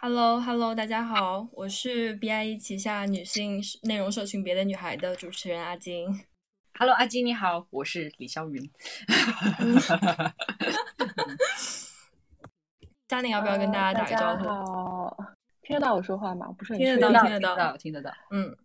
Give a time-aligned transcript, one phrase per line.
[0.00, 6.06] Hello，Hello，大家好，我是 BIE 旗下女性内容社群别的女孩的主持人阿金。
[6.78, 8.70] Hello，阿金你好，我是李霄云。
[13.08, 14.44] 嘉宁要不要跟大家打个招呼？
[14.44, 15.16] 好，
[15.62, 16.46] 听得到我说话吗？
[16.56, 18.12] 不是很听得到，听得到，听得到。
[18.30, 18.56] 嗯，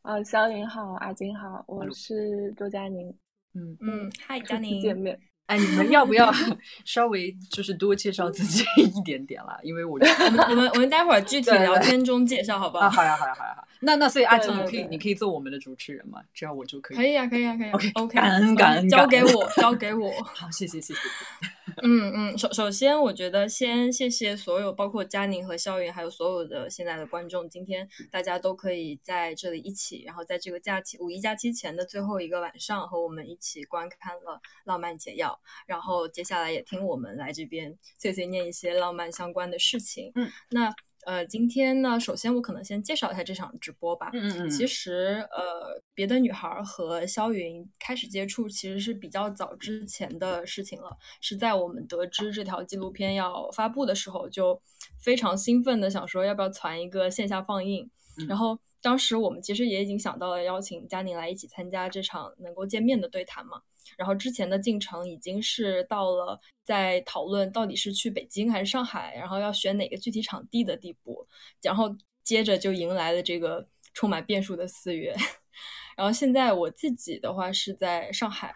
[0.00, 3.14] 啊，霄云好，阿金好，我是周佳宁。
[3.52, 5.20] 嗯嗯，嗨，佳宁，见面。
[5.46, 6.32] 哎，你们要不要
[6.84, 9.58] 稍微就是多介绍自己一点点啦？
[9.62, 12.88] 因为我觉得 我们我们我们待会儿具体聊天中介绍好不好？
[12.90, 13.68] 好呀好呀好呀好。
[13.84, 16.20] 那那所以阿金，你可以你可以做我们的主持人嘛？
[16.34, 16.96] 这样我就可以。
[16.96, 17.70] 可以啊可以啊可以。
[17.70, 20.10] OK OK，感恩感恩，交给我交给我。
[20.22, 21.00] 好，谢谢谢谢。
[21.82, 40.12] 嗯嗯，首首先我觉得先谢谢所有，包括佳宁和肖云，还有所有的现在的观众，今天大家都可以在这里一起，然后在这个假期五一假期前的最后一个晚上，和我们一起观看了《浪漫解药》，然后接下来也听我们来这边碎碎念一些浪漫相关的事情。
[40.14, 40.72] 嗯，那。
[41.06, 44.10] 呃，今天呢，首先我可能先介绍一下这场直播吧。
[44.12, 50.96] 嗯嗯其实，呃，别的女孩和肖云开始接触，其实是比较早之前的事情了。
[51.20, 54.60] 是在我们得知这条纪录片要发布的时候，就
[54.98, 57.90] 非常兴奋的想说要不要传一个线下放映。
[58.28, 63.60] 然后当时我们其实也已经想到了邀请佳宁来一起参加这场能够见面的对谈嘛。
[63.96, 71.26] 然后之前的进程已经是到了在讨论到底是去北京还是上海，然后要选哪个具体场地的地步。
[71.62, 75.14] 然后接着就迎来了这个充满变数的四月。
[75.96, 78.54] 然后现在我自己的话是在上海。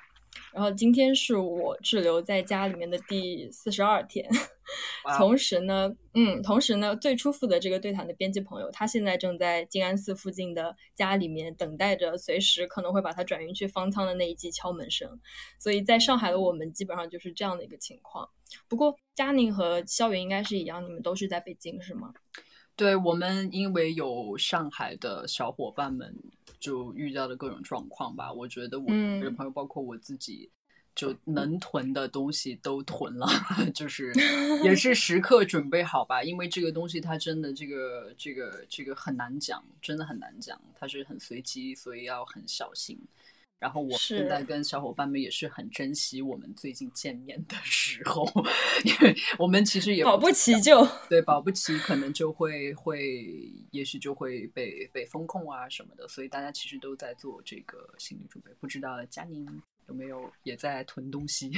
[0.53, 4.29] 然后今天是我滞留在家里面的第四十二天，
[5.17, 15.21] 同时呢，嗯，同时呢，最初负责这个对谈的编辑朋友，他现在正在静安寺附近的家里面等待着，随时可能会把他转运去方舱的那一记敲门声。
[15.59, 18.29] 所以在上海的我们基本上就是这样的一个情况。
[18.69, 22.13] 不过佳宁和肖云应该是一样，你们都是在北京是吗？
[22.79, 26.15] 对我们，因为有上海的小伙伴们，
[26.61, 28.33] 就遇到的各种状况吧。
[28.33, 30.49] 我觉得我的朋友，包括我自己，
[30.95, 33.27] 就能囤的东西都囤了，
[33.75, 34.13] 就是
[34.63, 36.23] 也是时刻准备好吧。
[36.23, 42.97] 因为这个东西它真的，这个这个这个很难讲，真的很难讲，它是很随机，所以要很小心。
[43.59, 48.25] 然后我现在跟小伙伴们也是很珍惜我们最近见面的时候，
[48.85, 53.27] 因为我们其实也保不齐就对保不齐可能就会会，
[53.73, 58.53] 也许就会被被风控啊什么的，所以大家其实都在做这个心理准备。
[58.61, 59.45] 不知道佳宁
[59.89, 61.51] 有没有也在囤东西？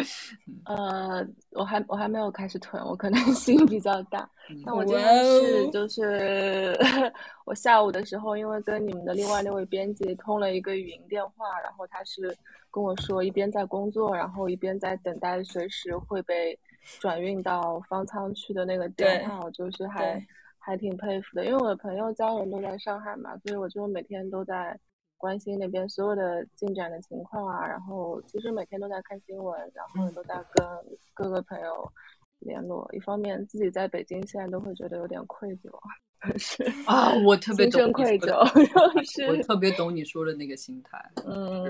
[0.64, 4.28] 呃，我还我还没有开始囤，我可能心比较大。
[4.64, 6.74] 那我今天是就是
[7.44, 12.34] 我下午的时候，因为跟你们的另外那位编辑通了一个语音电话，然后他是
[12.70, 16.58] 跟我说一边在工作，然后一边在等待随时会被
[16.98, 20.26] 转运到方舱去的那个电话，我就是还
[20.58, 24.78] 还挺佩服的，因为我的朋友家人都在上海嘛，所以我就每天都在。
[25.18, 30.66] 关心那边所有的进展的情况啊，然后其实每天都在看新闻，然后都在跟
[31.12, 31.92] 各个朋友
[32.38, 32.88] 联络。
[32.92, 35.68] 一方面自己在北京，现在都会觉得有点愧疚，
[36.38, 38.32] 是啊，我特别懂愧疚，
[39.12, 40.98] 是我特别懂你说的那个心态。
[41.26, 41.64] 嗯，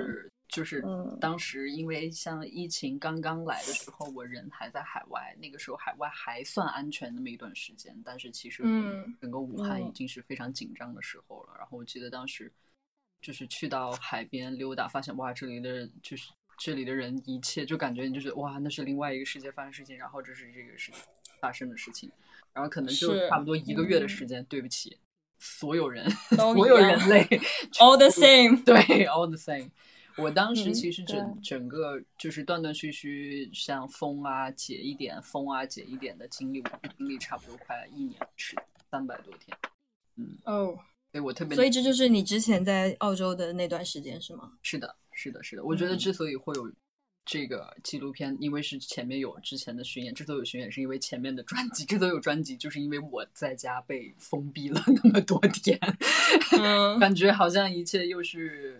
[0.48, 0.84] 就是
[1.18, 8.62] 当时因为像疫情刚刚来的时候，我人还在海外，那个时候海外还算安全那么一段时间，但是其实
[9.18, 11.54] 整个武汉已经是非常紧张的时候了。
[11.56, 12.52] 然后我记得当时。
[13.20, 20.92] 就是去到海边溜达，发现哇，这里的就是这里的人，一切就感觉你就是哇，那是另外一个世界发生事情，然后这是这个事
[21.40, 22.10] 发生的事情，
[22.52, 24.44] 然后可能就差不多一个月的时间。
[24.44, 24.98] 对不起，
[25.38, 27.22] 所有人，所有人类，
[27.78, 28.74] all the same， 对
[29.06, 29.70] ，all the same。
[30.16, 36.60] 我当时其实整整个就是断断续续，像风啊解一点，风啊解一点的经历，
[36.96, 38.56] 经历差不多快一年，是
[38.90, 39.56] 三百多天。
[40.16, 40.78] 嗯哦。
[41.10, 44.52] 对我特别，所以这就是你之前在澳洲的那段时间是吗？
[44.62, 45.64] 是的，是的，是的。
[45.64, 46.70] 我觉得之所以会有
[47.24, 51.84] 这个纪录片，因为是前面有之前的巡演，之所以有巡演，是因为前面的专辑。
[51.84, 55.78] 之所以有专辑，就是因为我在家被封闭了那么多天，
[57.00, 58.78] 感觉好像一切又是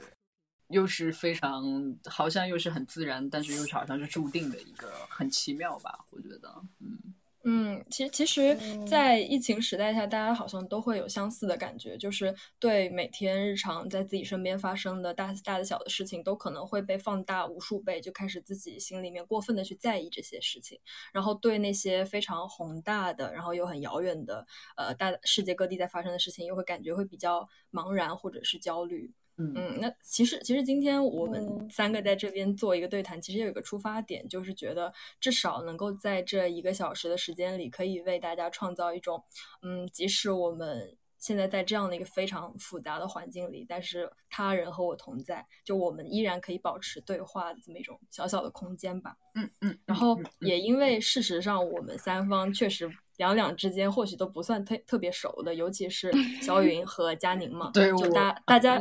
[0.68, 6.04] 又是非常，好像又是很自然，但是又是好像是注定的一个很奇妙吧？
[6.10, 7.07] 我觉得，嗯。
[7.50, 8.54] 嗯，其实其实，
[8.86, 20.78] 在疫情时代下，大家好像都会有相似的感觉，就是对每天日常在自己身边发生的大大的小的事情，都可能会被放大无数倍，就开始自己心里面过分的去在意这些事情，
[21.10, 24.46] 然后对那些非常宏大的，然后又很遥远的，
[24.76, 29.10] 呃，大世界各地在发生的事情，又会感觉会比较茫然或者是焦虑。
[29.40, 39.22] 嗯，那其实其实今天我们三个在这边做一个对谈，其实有一个出发点，就是觉得至少能够在这一个小时的时间里，可以为大家创造一种，
[39.62, 49.16] 嗯，即使我们现在在这样的一个非常复杂的环境里，但是他人和我同在，就我们依然可以保持对话的这么一种小小的空间吧。
[49.36, 52.90] 嗯嗯，然后也因为事实上我们三方确实。
[53.18, 56.08] 两两之间或许都不算特特别熟的，尤其是
[56.40, 58.80] 肖云和佳宁嘛，对，就大大家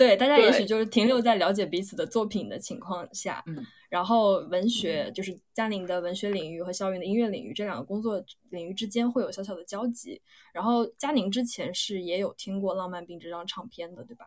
[0.00, 10.18] 对大家也许就是停留在了解彼此的作品的情况下，嗯，然后文学就是嘉宁的文学领域和肖云的音乐领域这两个工作领域之间会有小小的交集。
[10.54, 14.24] 然后嘉宁之前是也有听过《浪漫病》这张唱片的，对吧？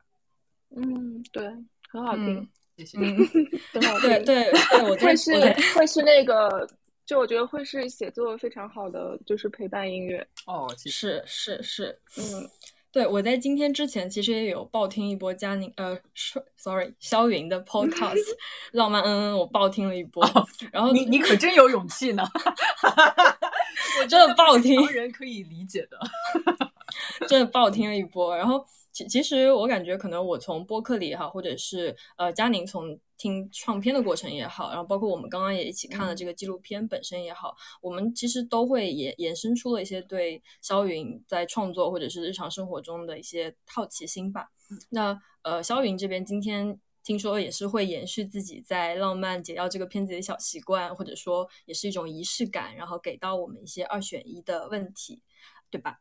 [0.76, 1.44] 嗯，对，
[1.90, 2.48] 很好听，
[2.78, 3.18] 谢谢，嗯，
[3.74, 5.32] 很好听，对对 对，我会是
[5.76, 6.70] 会是那个。
[7.06, 12.50] 就我觉得会是写作非常好的，就是陪伴音乐哦，是是是，嗯，
[12.94, 15.98] 对我在今天之前其实也有爆听一波佳宁呃
[16.56, 18.14] ，sorry，肖云的 podcast
[18.74, 20.24] 《浪漫恩恩》，我爆听了一波，
[20.72, 22.24] 然后你你可真有勇气呢，
[24.00, 25.98] 我真的爆听，人可以理解的，
[27.28, 28.64] 真的爆听了一波，然后
[28.94, 32.98] 其其实我感觉可能我从播客里也好，或者是呃佳宁从。
[33.16, 44.50] 听唱片的过程也好，然后包括我们刚刚也一起看了这个纪录片本身也好，我们其实都会也衍生出了一些对肖云在创作或者是日常生活中的一些好奇心吧。
[44.90, 55.22] 那呃，肖云这边今天听说也是会延续自己在《浪漫解药》这个片子的小习惯，或者说也是一种仪式感，然后给到我们一些二选一的问题，
[55.72, 55.98] 对吧？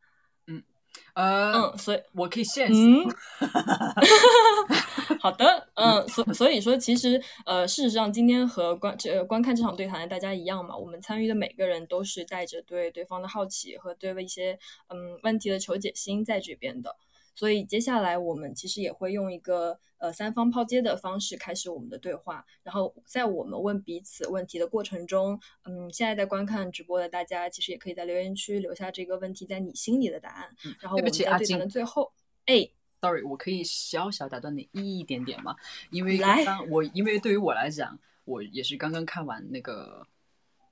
[1.14, 3.04] 呃，嗯，所以我可以现嗯，
[5.20, 14.58] 好的，嗯，所所以说，其实呃，事实上，今天和观这观看这场对谈的大家一样嘛，我们参与的每个人都是带着对对方的好奇和对一些
[14.88, 16.96] 嗯问题的求解心在这边的。
[17.34, 30.54] 所以接下来我们其实也会用一个呃三方抛接的方式开始我们的对话，然后在我们问彼此问题的过程中，嗯，现在在观看直播的大家其实也可以在留言区留下这个问题在你心里的答案。
[30.80, 32.12] 然后我们在对谈的最后，
[32.44, 32.68] 哎
[33.00, 35.56] ，sorry，我可以小小打断你一点点吗？
[35.90, 40.06] 因为刚刚我因为对于我来讲，我也是刚刚看完那个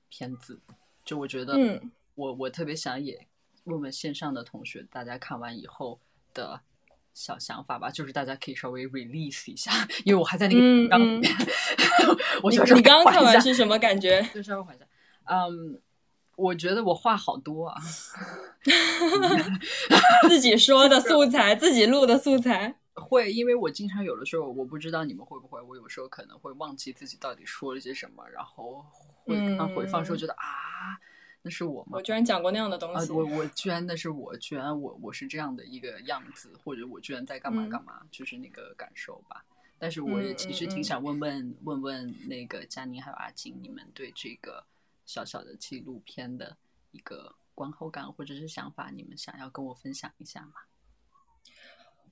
[0.09, 0.59] 片子，
[1.03, 3.25] 就我觉得，嗯，我我特别想也
[3.63, 5.99] 问问线上的同学，大家看完以后。
[6.33, 6.61] 的
[7.13, 9.71] 小想法吧，就是大家可以稍微 release 一下，
[10.05, 11.01] 因为我还在那个刚，
[12.41, 14.21] 我你刚刚看完是什么感觉？
[14.33, 14.85] 就稍微缓一下。
[15.25, 15.79] 嗯，
[16.35, 17.81] 我觉得我话好多啊，
[20.27, 28.85] 自己说的素材，自己录的素材， 会，因为我经常有的时候，我不知道你们会不会，我有时候可能会忘记自己到底说了些什么，然后
[29.25, 30.97] 会看回放时候觉得啊。
[31.43, 31.93] 那是我吗？
[31.93, 33.11] 我居然讲过那样的东西。
[33.11, 39.43] 我我居然那是我，居然我我是这样的一个样子，或者我居然在干嘛干嘛，就是那个感受吧。
[39.79, 44.63] 但是我也其实挺想问问问问那个佳宁还有阿金，你们对这个
[45.07, 46.55] 小小的纪录片的
[46.91, 50.53] 一个观后感或者是想法，你们想要跟我分享一下吗？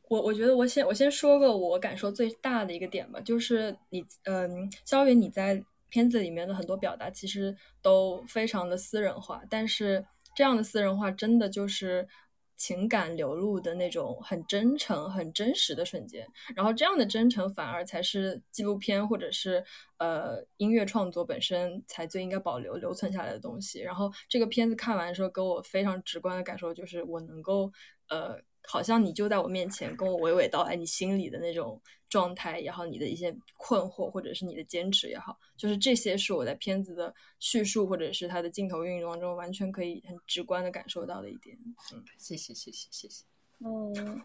[0.07, 5.63] 我我觉得我先我先说个我感受最大的一个点吧，就是你嗯，肖云你在。
[5.89, 10.05] 片子里面的很多表达其实都非常的私人化，但是
[10.35, 12.07] 这样的私人化真的就是
[12.55, 16.27] 情感流露的那种很真诚、很真实的瞬间。
[16.55, 19.63] 然后这样的真诚反而才是纪录片或者是
[19.97, 23.79] 呃音乐创作本身才最应该保留、留存下来的东西。
[23.81, 27.71] 然后这个片子看完的时候，给我非常直观的感受就是我能够
[28.09, 28.39] 呃。
[28.67, 41.57] 好像你就在我面前，跟我娓娓道来你心里的那种状态也好，你的一些困惑或者是你的坚持也好，就是这些是我在片子的叙述或者是它的镜头运用中完全可以很直观的感受到的一点。
[41.93, 43.23] 嗯， 谢谢谢谢谢谢。
[43.63, 44.21] 嗯，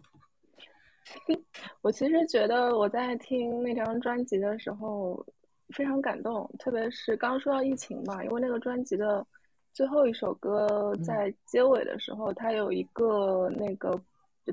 [1.83, 5.25] 我其实觉得我在听那张专辑的时候
[5.69, 9.26] 非常感动，特别是刚说到疫情嘛，因为那个专辑的
[9.73, 14.00] 最后一首歌在结尾的时候，它有一个那个。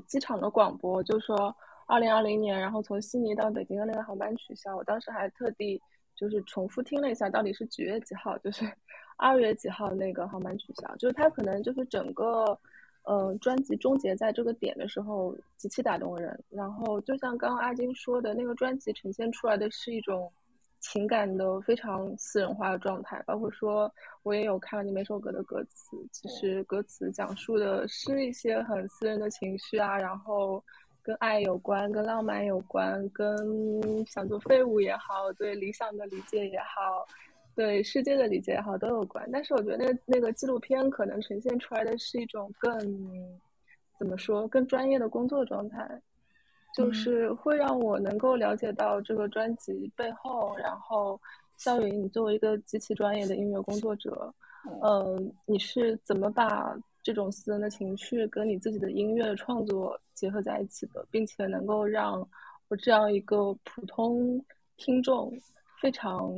[0.06, 1.54] 机场的广播就说，
[1.92, 4.74] 二零二零年，然后从悉尼到北京的那个航班取消。
[4.74, 5.78] 我当时还特地
[6.16, 8.38] 就是重复听了一下，到底是几月几号？
[8.38, 8.64] 就是
[9.18, 10.96] 二月几号那个航班取消。
[10.96, 12.58] 就是它可能就是整个，
[13.04, 16.42] 呃，专辑终结在这个点的时候极其打动人。
[16.48, 20.32] 然后就像刚刚阿金说的，那个专辑呈现出来的是一种。
[20.84, 23.88] 情感的非常私人化的状态，包括说，
[24.24, 30.60] 我也有看了你每首歌的歌词，其实歌词讲述的是一些很私人的情绪啊，然后
[31.02, 37.06] 跟爱有关，跟浪漫有关，跟想做废物也好，对理想的理解也好，
[37.54, 39.28] 对世界的理解也好都有关。
[39.32, 42.78] 但是我觉得那那个纪录片可能呈现出来的是一种更
[43.98, 46.00] 怎么说更专业的工作状态。
[46.74, 51.20] 就是会让我能够了解到这个专辑背后，然后
[51.58, 54.32] 肖云，你作为一个极其专业的音乐工作者，
[54.82, 62.26] 嗯，你是怎么把这种私人的情绪跟你自己的音乐创作结合在一起的，并且能够让
[62.68, 64.42] 我这样一个普通
[64.76, 65.32] 听众
[65.80, 66.32] 非常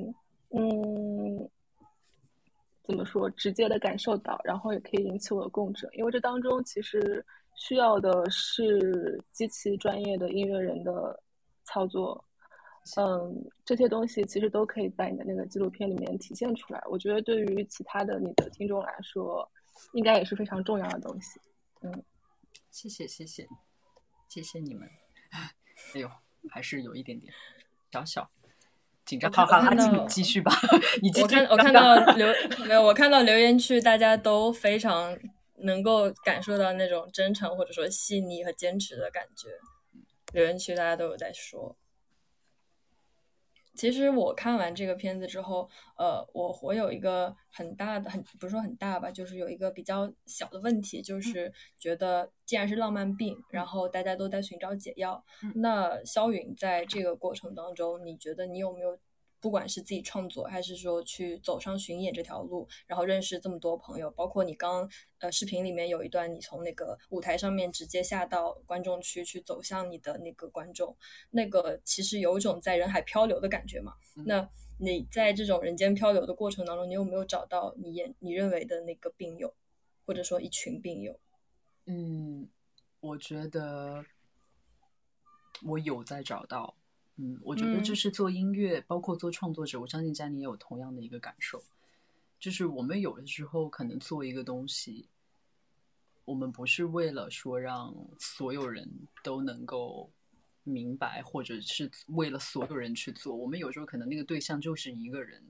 [0.50, 1.49] 嗯。
[2.87, 3.30] 怎么说？
[3.30, 7.25] 直接的感受到，然后也可以引起我的共振，因为这当中其实
[7.56, 11.18] 需要的是极其专业的音乐人的
[11.64, 12.23] 操作。
[12.99, 16.83] 嗯，这些东西其实都可以在你的那个纪录片里面体现出来。
[16.90, 19.50] 我觉得对于其他的你的听众来说，
[19.92, 21.40] 应该也是非常重要的东西。
[21.82, 22.04] 嗯，
[22.70, 23.46] 谢谢谢谢
[24.28, 24.88] 谢谢你们。
[25.30, 25.50] 哎
[26.00, 26.10] 呦，
[26.50, 27.32] 还是有一点点
[27.90, 28.30] 小小。
[29.04, 30.50] 紧张，好好，你继续吧。
[31.02, 32.26] 你我看我看到留
[32.66, 32.82] 没有？
[32.82, 35.14] 我看到留言区，大家都非常
[35.56, 39.48] 能够感受到那种真诚或者说细腻和坚持的感觉。
[40.32, 41.76] 留言区大家都有在说。
[43.74, 55.24] 其实我看完这个片子之后，呃，我我有一个很大的，很不是说很大吧，就是有一个比较小的问题，就是觉得既然是浪漫病，然后大家都在寻找解药，
[55.56, 58.98] 那肖允在这个过程当中，你觉得你有没有？
[59.44, 70.96] 不管是自己创作，还是说去走上巡演这条路，然后认识这么多朋友，包括你刚呃视频里面有一段，你从那个舞台上面直接下到观众区去走向你的那个观众，
[71.28, 73.92] 那个其实有一种在人海漂流的感觉嘛。
[74.24, 74.48] 那
[74.78, 79.52] 你在这种人间漂流的过程当中，你有没有找到你眼你认为的那个病友，
[80.06, 81.20] 或者说一群病友？
[81.84, 82.48] 嗯，
[83.00, 84.06] 我觉得
[85.66, 86.74] 我有在找到。
[87.16, 91.62] 嗯，我觉得这是做音乐，包括做创作者，我相信佳妮也有同样的一个感受，
[92.40, 95.06] 就是我们有的时候可能做一个东西，
[96.25, 98.90] 我们不是为了说让所有人
[99.23, 100.11] 都能够
[100.64, 105.40] 明白，或者是为了所有人去做，我们有时候可能那个对象就是一个人，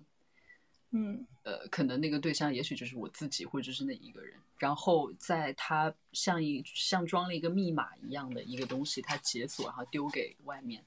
[0.91, 10.85] 嗯，呃，可能那个对象也许就是我自己，或者是那一个人，然后在他像一像装了一个密码一样的一个东西，他解锁，然后丢给外面。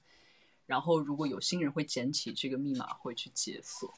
[0.67, 3.91] 然后，如果有新人会捡起这个密码，会去解锁。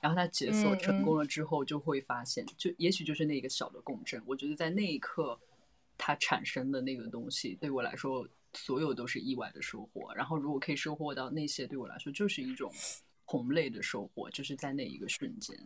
[0.00, 4.22] 然后他解锁成功了之后，就会发现，就也许就是那个小的共振。
[4.26, 5.38] 我觉得在那一刻，
[5.98, 10.12] 它产生的那个东西，对我来说，所有都是意外的收获。
[10.14, 12.72] 然后，如果可以收获到那些，对我来说就是一种
[13.28, 15.56] 同类的收获，就是在那一个瞬间，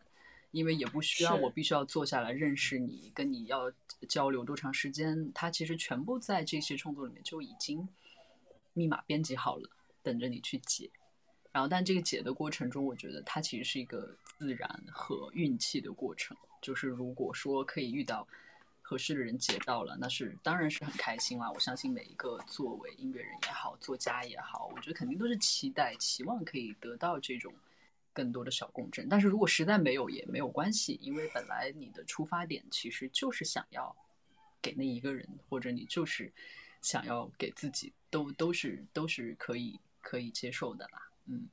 [0.52, 3.72] 因为也不需要我必须要坐下来认识你，跟你要
[4.08, 7.88] 交流多长时间，它其实全部在这些创作里面就已经
[8.74, 9.70] 密码编辑好了。
[10.06, 10.88] 等着你去解，
[11.50, 16.36] 然后但这个解的过程中，我觉得它其实是一个自然和运气的过程。
[16.62, 18.24] 就是如果说可以遇到
[18.82, 21.50] 合适的人解到了，那是当然是很开心啦。
[21.50, 27.52] 我相信每一个作为音乐人也好，作家也好，我觉得肯定都是期待、期望可以得到这种
[28.12, 29.08] 更多的小共振。
[29.08, 33.94] 但是如果实在没有也没有关系，因为本来你的出发点其实就是想要
[34.62, 36.32] 给那一个人，或者你就是
[36.80, 39.80] 想要给自己，都都是都是可以。
[40.06, 41.48] 可以接受的啦，嗯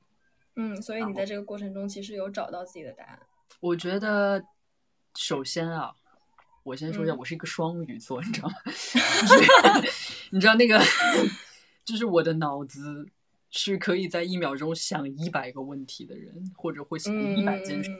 [0.54, 3.18] 嗯，所以你在这个过程中其实有找到自己的答案。
[3.58, 4.44] 我觉得，
[5.16, 5.92] 首先啊，
[6.62, 8.54] 我先说一下，我是一个双鱼座，你知道吗？
[10.30, 10.80] 你知道那个，
[11.84, 13.08] 就是我的脑子
[13.50, 17.90] 是可以在一秒钟想一百个问题的人，或者会想一百件事。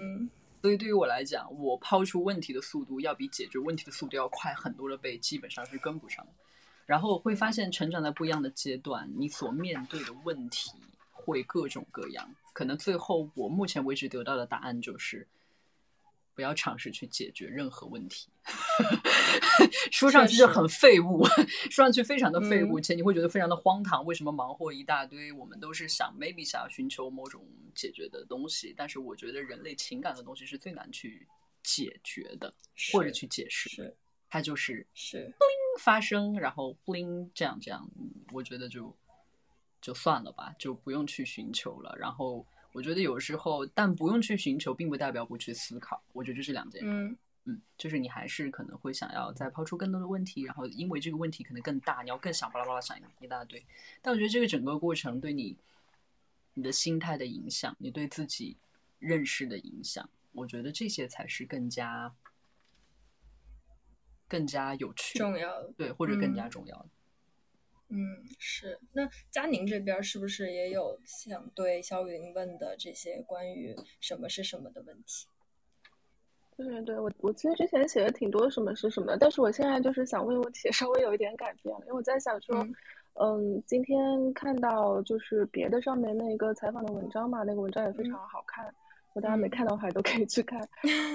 [0.63, 6.25] 所以对于我来讲，我抛出问题的速度要比解决问题的速度要快很多的倍，基本上是跟不上。
[6.87, 10.71] 然后会发现，成长在不一样的阶段，你所面对的问题
[11.11, 12.35] 会各种各样。
[12.53, 15.27] 可能最后，我目前为止得到的答案就是，
[16.35, 18.29] 不要尝试去解决任何问题。
[19.91, 21.25] 说上去就很废物，
[21.71, 24.05] 说上去非常的废物，且你会觉得非常的荒唐。
[24.05, 25.33] 为什么忙活一大堆？
[25.33, 31.27] 我们都是想 maybe 想要寻求某种解决的东西，但是我觉得人类情感的东西是最难去
[31.63, 32.53] 解决的，
[32.93, 33.97] 或者去解释。
[34.29, 35.33] 它就是是。
[35.79, 37.89] 发生，然后 bling 这样这样，
[38.33, 38.95] 我觉得就
[39.81, 41.95] 就算了吧，就不用去寻求了。
[41.99, 46.03] 然后我觉得有时候，但不用去寻求，并不代表不去思考。
[46.13, 46.89] 我觉得这是两件事。
[46.89, 47.17] 嗯
[47.47, 53.63] 嗯，就是你还是可能会想要再抛出更多的问题，然后因为这个问题可能更大，你要更想巴拉巴拉想一大堆。
[54.01, 55.55] 但我觉得这个整个过程对你
[56.55, 58.57] 你的心态的影响，你对自己
[58.99, 62.11] 认识的影响，我觉得这些才是更加。
[64.35, 66.87] 更加有趣、重要的，对，或者更加重要的。
[67.91, 68.79] 嗯，是。
[68.93, 75.29] 那佳宁这边是不是也有想对肖云问的这些关于什么是什么的问题？
[76.57, 82.67] 对对对，我我其实之前写的挺多什么是什么的，但是我现在就是想问问题 稍微有一点改变了，因为我在想说，
[83.21, 88.67] 嗯，今天看到就是别的上面那个采访的文章嘛，那个文章也非常好看。
[88.67, 88.84] 如
[89.15, 90.61] 果大家没看的话，都可以去看。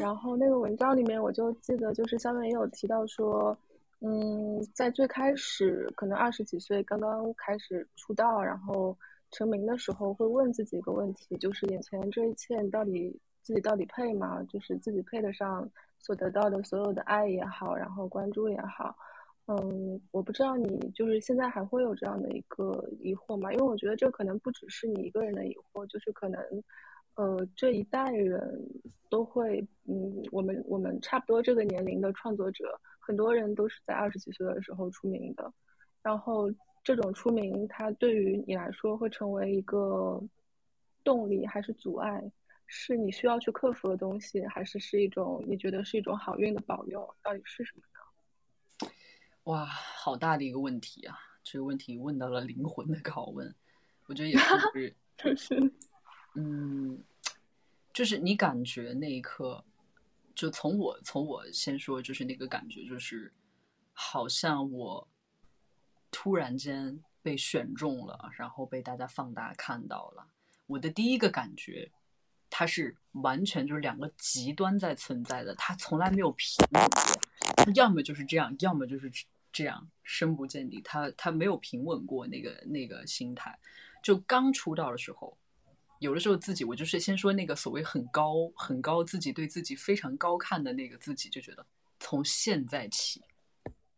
[0.01, 3.56] 然后那个文章里面，我就记得就是下面也有提到说，
[4.00, 8.98] 嗯，在最开始可能二十几岁刚刚开始出道，然后
[9.32, 14.41] 成名的时候，会问自己一个问题，就是眼前这一切到底自己到底配吗？
[14.50, 18.96] 就是自己配得上所得到的所有的爱也好，然后关注也好。
[19.48, 23.51] 嗯，我不知道你就是现在还会有这样的一个疑惑吗？
[23.51, 26.39] 因为我觉得这可能不只是你一个人的疑惑，就是可能，
[27.19, 28.65] 呃，这一代人
[29.09, 35.51] 都会，嗯，我们我们差不多这个年龄的创作者，很多人都是在二十几岁的时候出名的，
[36.01, 36.49] 然后
[36.81, 40.23] 这种出名，它对于你来说会成为一个
[41.03, 42.31] 动力还是阻碍？
[42.67, 47.05] 是你需要去克服的东西，还是是一种你觉得是一种好运的保佑？
[47.21, 47.81] 到底是什么
[48.88, 48.91] 呢？
[49.51, 51.17] 哇，好大的一个问题啊！
[51.43, 53.53] 这个问题问到了灵魂的拷问，
[54.05, 55.73] 我觉得也是， 就是，
[56.39, 57.03] 嗯，
[57.91, 59.63] 就是你感觉那一刻，
[60.34, 63.34] 就从我从我先说，就是那个感觉，就是
[63.91, 65.08] 好像我
[66.10, 70.25] 突然间被选中了，然后被大家放大看到了。
[70.67, 71.91] 我的第一个感觉，
[72.50, 77.22] 它是完全就是两个极端在存在的，它从来没有平稳过，
[77.58, 79.12] 它要么就是这样，要么就是。
[79.51, 83.58] 这样深不见底，他他没有平稳过那个那个心态。
[84.03, 85.36] 就刚出道的时候，
[86.00, 91.65] 有的时候自己，我就是先说那个所谓很高很高，自己对自己非常高看的那个自己，就觉得
[92.00, 93.22] 从现在起，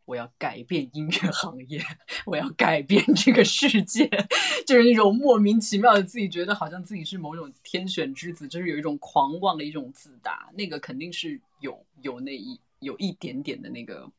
[0.05, 1.83] 我要改变音乐行业，
[2.25, 4.09] 我要改变这个世界，
[4.67, 14.11] 就是那种莫名其妙的自己觉得好像自己是某种天选之子，就是有一种狂妄的一种自大，那个肯定是有有那一有一点点的那个。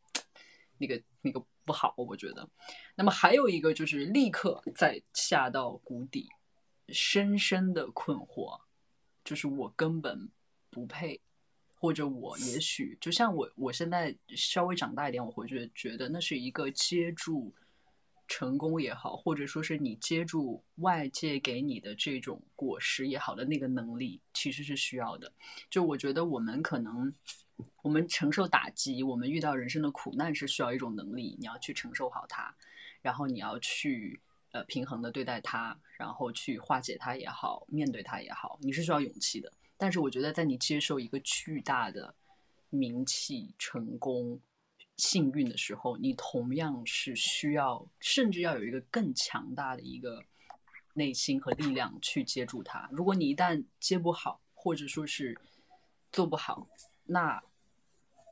[0.79, 2.49] 那个那个不好，我觉得。
[2.97, 6.29] 那么还有一个就是立刻再下到谷底，
[6.89, 8.61] 深深的困惑，
[9.25, 10.29] 就是我根本
[10.71, 11.21] 不配，
[11.75, 17.55] 或者我也许就像我我现在稍微长大一点，我会觉觉得那是一个接住
[18.27, 25.33] 成功也好，或者说是你接住外界给你的这种果实也好的那个能力，其实是需要的。
[25.71, 27.14] 就我觉得我们可能。
[27.83, 32.53] 我们承受打击，我们遇到人生的苦难是需要一种能力，你要去承受好它，
[33.03, 34.18] 然后你要去
[34.53, 39.53] 呃平衡的对待它，然后去化解它也好，面对它也好，你是需要勇气的。
[39.77, 42.15] 但是我觉得，在你接受一个巨大的
[42.71, 44.41] 名气、成功、
[44.97, 50.23] 幸运的时候，你同样是需要，甚至要有一个更强大的一个
[50.95, 52.88] 内心和力量去接住它。
[52.93, 55.37] 如果你一旦接不好，或者说是
[56.12, 56.69] 做不好，
[57.05, 57.43] 那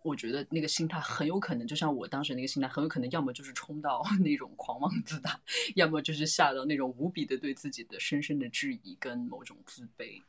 [0.03, 5.41] 我觉得那个心态很有可能，就像我当时那个心态，很有可能要么就是冲到 那种狂妄自大，
[5.75, 10.23] 要么就是下到那种无比的对自己的深深的质疑跟某种自卑。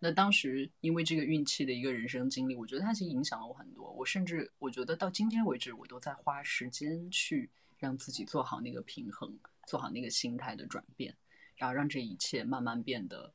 [0.00, 3.88] 那当时因为这个运气的一个人生经历，我觉得它其实影响了我很多。
[3.92, 11.14] 我甚至我觉得到今天为止，我都在花时间去让自己做好那个平衡，做好那个心态的转变，
[11.54, 13.32] 然后让这一切慢慢变得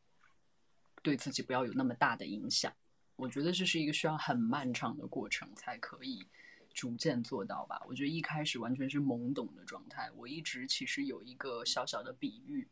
[1.01, 2.73] 对自己不要有那么大的影响。
[3.17, 6.25] 我觉得这是一个需要很漫长的过程才可以
[6.73, 7.81] 逐渐做到吧。
[7.87, 10.09] 我觉得一开始完全是懵懂的状态。
[10.15, 12.67] 我一直其实有一个小小的比喻，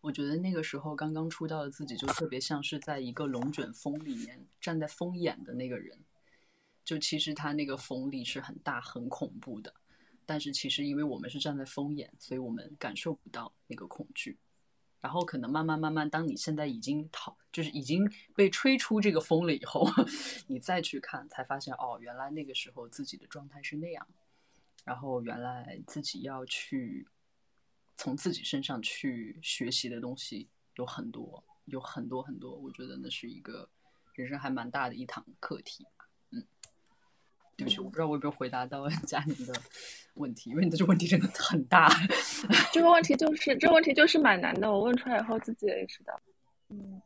[0.00, 5.98] 我觉得那个时候刚刚出道的自己就特别像是在一个龙卷风里面站在风眼的那个人。
[6.84, 9.74] 就其实他那个风力是很大很恐怖的，
[10.24, 14.38] 但是其实因为我们是站在风眼，所以我们感受不到那个恐惧。
[15.00, 19.86] 然后可能慢慢慢慢，当你现在已经逃，就是已经被吹出这个风了以后，
[20.48, 24.06] 你再去看，才发现哦，原来那个时候自己的状态是那样。
[24.84, 27.06] 然后原来自己要去
[27.96, 32.56] 从自己身上去学习的东西有很多，有很多很多。
[32.56, 33.68] 我觉得那是一个
[34.14, 35.86] 人生还蛮大的一堂课题。
[37.58, 39.52] 对不起，我不知道我有没有回答到 佳宁的
[40.14, 41.90] 问题，因为你的这个问题真的很大。
[42.72, 46.20] 这个问题就是这个问题就是蛮难的，我问出来以后自己也意识到。
[46.68, 47.02] 嗯，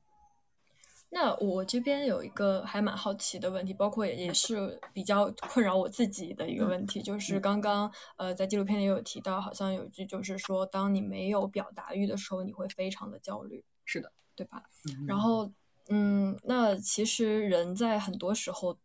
[1.09, 13.65] 那我这边有一个还蛮好奇的问题，包括也也是比较困扰我自己的一个问题，就是刚刚呃在纪录片里有提到，好像有一句就是说，当你没有表达欲的时候，你会非常的焦虑。
[13.87, 14.63] 是的，对吧？
[15.09, 15.51] 然后
[15.89, 18.77] 嗯，那其实人在很多时候。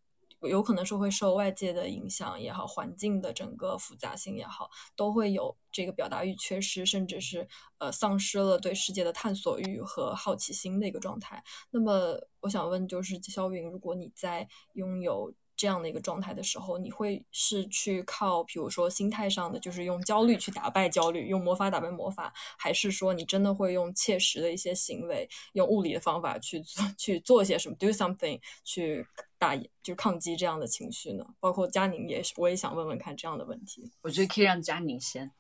[0.42, 7.48] 有可能是会受外界的影响也好，环境的整个复杂性也好，都会有这个表达欲缺失，甚至是
[7.80, 11.44] 呃丧失了对世界的探索欲和好奇心的一个状态。
[11.72, 29.04] 那么我想问，就是季肖云，如果你在拥有这样的一个状态的时候，你会是去靠，比如说心态上的，就是用焦虑去打败焦虑，用魔法打败魔法，还是说你真的会用切实的一些行为，用物理的方法去做去做些什么，do something 去
[29.38, 31.26] 打就抗击这样的情绪呢？
[31.40, 33.92] 包括佳宁也是，我也想问问看这样的问题。
[34.02, 35.32] 我觉得可以让佳宁先。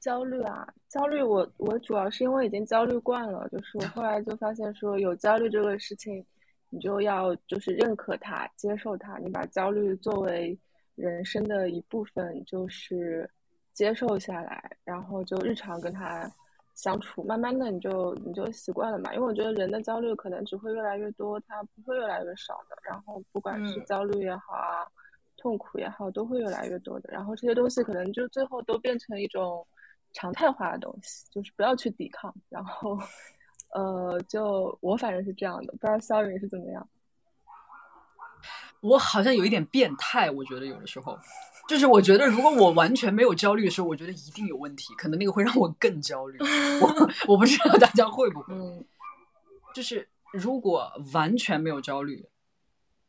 [0.00, 6.24] 焦虑啊，焦虑，我我主要是因为已经焦虑惯了，就是我后来就发现说有焦虑这个事情。
[6.70, 10.58] 你就要就是认可它，接受它，你把焦虑作为
[10.96, 13.30] 人生的一部分，就是
[13.72, 16.28] 接受下来，然后就日常跟他
[16.74, 19.14] 相处，慢慢的你就你就习惯了嘛。
[19.14, 22.76] 因为我觉得人的焦虑可能只会越来越多，它不会越来越少的。
[22.82, 24.86] 然后不管是焦虑也好啊，
[25.36, 27.10] 痛苦也好，都会越来越多的。
[27.12, 29.66] 然后这些东西可能就最后都变成一种
[30.12, 32.98] 常态化的东西，就是不要去抵抗，然后。
[33.74, 36.88] 呃，就我反正是这样的，不知道肖云是怎么样。
[38.78, 41.18] 我好像有一点变态，我觉得有的时候，
[41.68, 46.38] 就是我觉得如果我完全没有焦虑的时候，我觉得一定有问题，可能那个会让我更焦虑。
[46.80, 48.54] 我我不知道大家会不会，
[49.74, 52.26] 就是如果完全没有焦虑，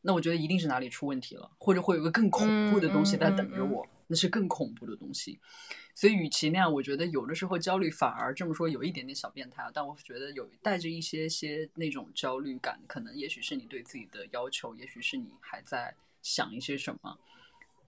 [0.02, 5.40] 那我觉得一定是哪里出问题了，或者会有个更恐怖的东西在等着我，那是更恐怖的东西。
[5.94, 9.72] 所以，与其那样，我觉得有的时候焦虑反而这么说有一点点小变态啊。
[9.74, 17.18] 但我觉得有带着一些些那种焦虑感，可能也许是你对自己的要求，也许是你还在想一些什么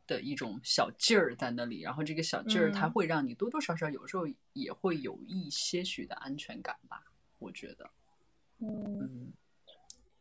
[0.07, 1.81] 的一种小劲儿在那里。
[1.81, 7.03] 然后这个小劲儿，它会让你多多少少有时候也会有一些许的安全感吧。
[7.37, 7.89] 我觉得，
[8.59, 9.31] 嗯。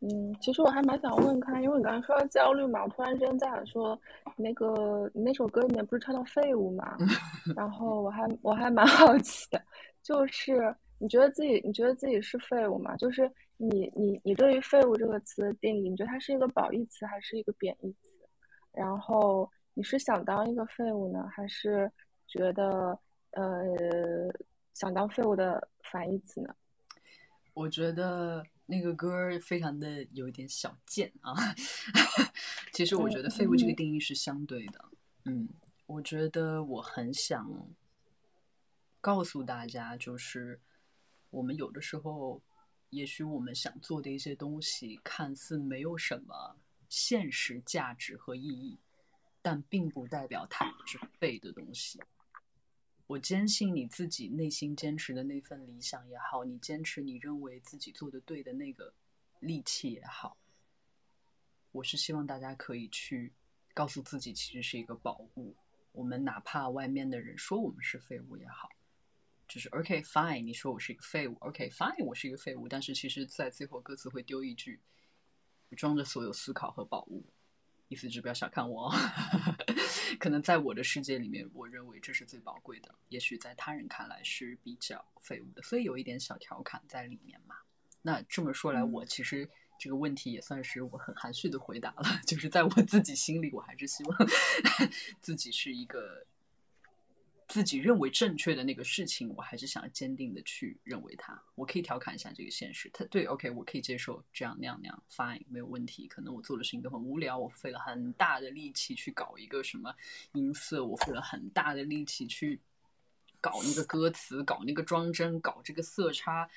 [0.01, 3.99] 嗯，其实我还蛮想问看，因为你刚才说到焦虑嘛，我突然之间在想说，
[4.37, 6.99] 那个你那首歌里面不是唱到废物嘛？
[7.57, 9.61] 然后我还我还蛮好奇的，
[10.03, 12.95] 就是你觉得自己你觉得自己是废物吗？
[12.99, 18.11] 就是你你你对于废物这个词的定义，你觉得它是一个褒义词还是一个贬义词？
[18.73, 21.93] 然后你是想当一个废物呢，还是
[22.27, 22.99] 觉得
[23.33, 23.63] 呃
[24.73, 26.57] 想当废物的反义词呢？
[27.53, 28.45] 我觉得。
[28.69, 31.33] 那个歌非常的有一点小贱啊，
[32.75, 34.85] 其实我觉得废物这个定义是相对的。
[35.25, 35.49] 嗯，
[35.87, 37.49] 我觉得我很想
[39.01, 40.61] 告诉大家，就是
[41.31, 42.43] 我们有的时候，
[42.91, 46.57] 也许我们想做的一些东西，看似没有什么
[46.89, 48.81] 现实价值和意义，
[49.47, 52.03] 但并不代表它是废的东西。
[53.07, 58.93] 我坚信你自己内心坚持的那份理想也好，你坚持你认为自己做的对的那个
[59.39, 60.37] 力气也好，
[61.71, 63.33] 我是希望大家可以去
[63.73, 65.55] 告诉自己，其实是一个宝物。
[65.93, 68.69] 我们哪怕外面的人说我们是废物也好，
[69.47, 72.69] 就是 OK fine，你说我是一个废物，OK fine，我是一个废物。
[72.69, 74.81] 但是其实，在最后歌词会丢一句，
[75.77, 77.25] 装着所有思考和宝物。
[77.89, 78.95] 意思是不要小看我，哦
[80.19, 82.95] 可能在我的世界里面，我认为这是最宝贵的。
[83.09, 87.57] 也许在他人看来是比较废物的，所以有一点小调侃在里面嘛。
[88.03, 94.19] 那这么说来，我其实这个问题也算是我很含蓄的回答了， 就是在我自己心里，我还是希望
[95.21, 96.27] 自己是一个。
[97.49, 101.41] 自己认为正确的那个事情，我还是想坚定的去认为它。
[101.55, 106.09] 我可以调侃一下这个现实，他对，OK，我可以接受这样那样那样，Fine，没有问题。
[106.09, 109.95] 可能我做的事情都很无聊，我费了很大的力气去搞一个什么
[110.33, 112.59] 音色，我费了很大的力气去
[113.41, 116.51] 搞那个歌词，搞那个装帧，搞这个色差，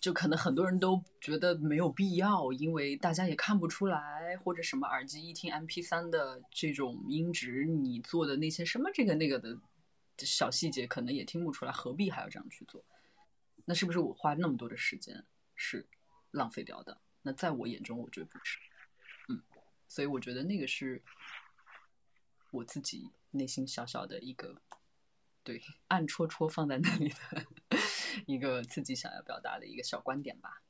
[0.00, 9.56] 就可能很多人都觉得没有必要，因为大家也看不出来，或者什么耳机一听 MP 三的这种音质，你做的那些什么这个那个的。
[10.26, 12.84] 小细节可能也听不出来，何必还要这样去做？
[13.64, 15.86] 那是不是我花那么多的时间是
[16.30, 17.00] 浪费掉的？
[17.22, 18.58] 那在我眼中，我觉得不是。
[19.28, 19.42] 嗯，
[19.86, 21.02] 所以我觉得那个是
[22.50, 24.62] 我自己内心小小的一个
[25.42, 27.46] 对暗戳戳放在那里的
[28.26, 30.62] 一个自己想要表达的一个小观点吧。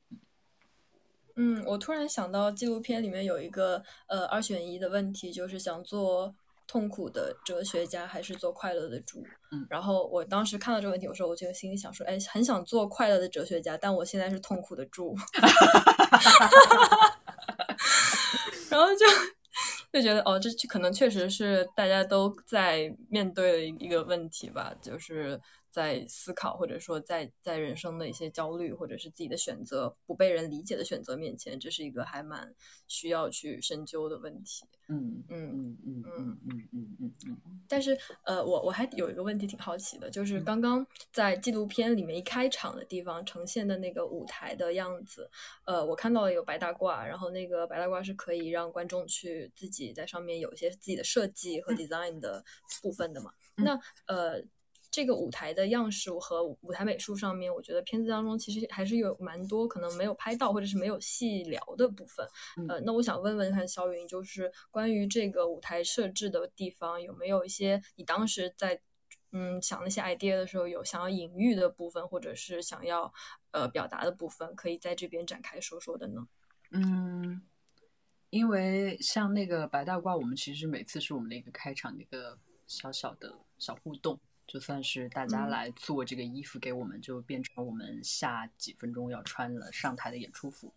[1.35, 6.35] 嗯，我突然想到纪录片里面有一个呃二选一的问题，就是想做。
[6.69, 9.23] 痛苦的哲学家还是做快乐的猪？
[9.51, 15.15] 嗯，然后我当时看到这个问题，我说，我就心里想说，哎，很想做快乐的哲学家，但我现在是痛苦的猪。
[18.69, 19.03] 然后就
[19.91, 32.53] 就觉得，哦，这可能确实是大家都在面对的一个问题吧，就是在思考，或者说在在人生的一些焦虑，或者是自己的选择不被人理解的选择面前，这是一个还蛮
[32.87, 34.65] 需要去深究的问题。
[34.87, 37.61] 嗯嗯嗯嗯嗯嗯嗯嗯嗯。
[37.67, 45.29] 但是呃，我我还有一个问题挺好奇的，就是刚刚在纪录片里面一开场的地方呈现的那个舞台的样子，
[45.65, 52.43] 呃，我看到了有白大褂，然后那个白大褂是可以让观众去自己在上面有一些自己的设计和 design 的
[52.81, 53.31] 部分的嘛？
[53.55, 54.43] 那呃。
[54.91, 62.27] 这个舞台的样式和舞台美术上面，我觉得片子当中其实还是有蛮多可能没有拍到或者是没有细聊的部分。
[62.67, 68.81] 呃，那我想问问看肖云，就是关于这个舞台设置的地方，有没有一些你当时在
[69.31, 73.13] 嗯想那些 idea 的时候有想要隐喻的部分，或者是想要
[73.51, 76.27] 呃表达的部分，可以在这边展开说说的呢？
[76.71, 77.43] 嗯，
[78.31, 84.19] 因为像那个白大褂，我们其实每次是我们的一个开场的一个小小的小互动。
[84.49, 90.73] 就算是大家来做这个衣服给我们，就变成我们下几分钟要穿了上台的演出服，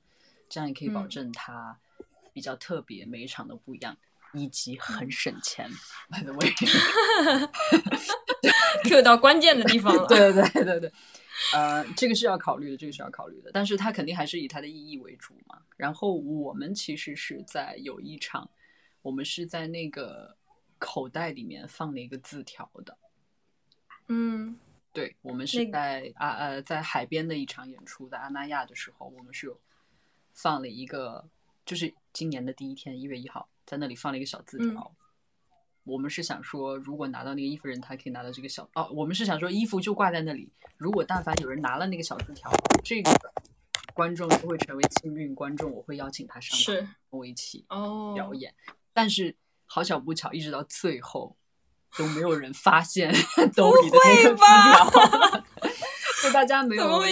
[0.47, 1.81] 这样也可以保证它
[2.35, 3.97] 比较特别，每一场都不一样，
[4.35, 5.71] 以及很省钱。
[6.11, 10.05] By the way，Q 到关键的地方了。
[10.07, 10.93] 对对对对对，
[11.55, 15.63] 呃，这个是要考虑的，这个是要考虑的，但是它肯定还是以它的意义为主嘛。
[15.79, 18.51] 然后我们其实是在有一场，
[19.01, 20.37] 我们是在那个
[20.79, 22.99] 口袋里面放了一个字条的。
[24.15, 24.59] 嗯，
[24.93, 29.59] 对，我们是在啊呃在海边的一场演出，在阿那亚的时候，我们是有
[30.35, 31.25] 放了一个，
[31.65, 34.95] 就是今年的第一天，一月一号，在那里放了一个小字条。
[35.85, 40.47] 我们是想说，如果拿到那个衣服人，他可以拿到这个小哦，我们是想说，衣服就挂在那里，
[40.77, 42.53] 如果但凡有人拿了那个小字条，
[42.85, 43.11] 这个
[43.95, 47.65] 观众就会成为幸运观众，我会邀请他上台跟我一起
[48.15, 48.55] 表演。
[48.93, 51.35] 但是好巧不巧，一直到最后。
[51.97, 53.13] 都没有人发现
[53.55, 55.43] 兜里的那个资料，
[56.23, 57.03] 就大家没有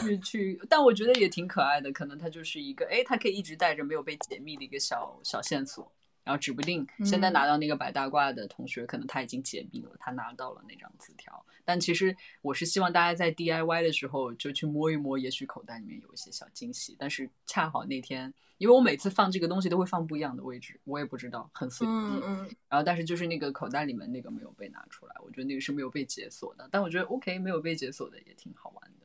[0.00, 1.90] 去去，但我觉得也挺可爱的。
[1.92, 5.90] 可能它就是一个，哎，它可以一直带着没有被解密的一个小小线索。
[6.26, 11.46] 然后指不定现在拿到那个白大褂的同学，可能他已经解密了，他拿到了那张字条。
[11.64, 16.96] 但其实我是希望大家在 DIY 的时候就去摸一摸，也许口袋里面有一些小惊喜。
[16.98, 21.90] 但是恰好那天，因为我每次放这个东西都会放不一样的位置，我也不知道，很随意。
[21.90, 22.36] 嗯嗯。
[22.68, 26.68] 然后，但是就是那个口袋里面那个没有被拿出来，我觉得那个是没有被解锁的。
[26.72, 28.95] 但我觉得 OK，没有被解锁的也挺好玩的。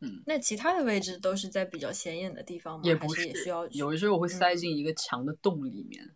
[0.00, 0.22] 嗯。
[0.26, 2.82] 那其他的位置都是在比较显眼的地方吗？
[2.84, 6.10] 也不是，也需要有的时候我会塞进一个墙的洞里面。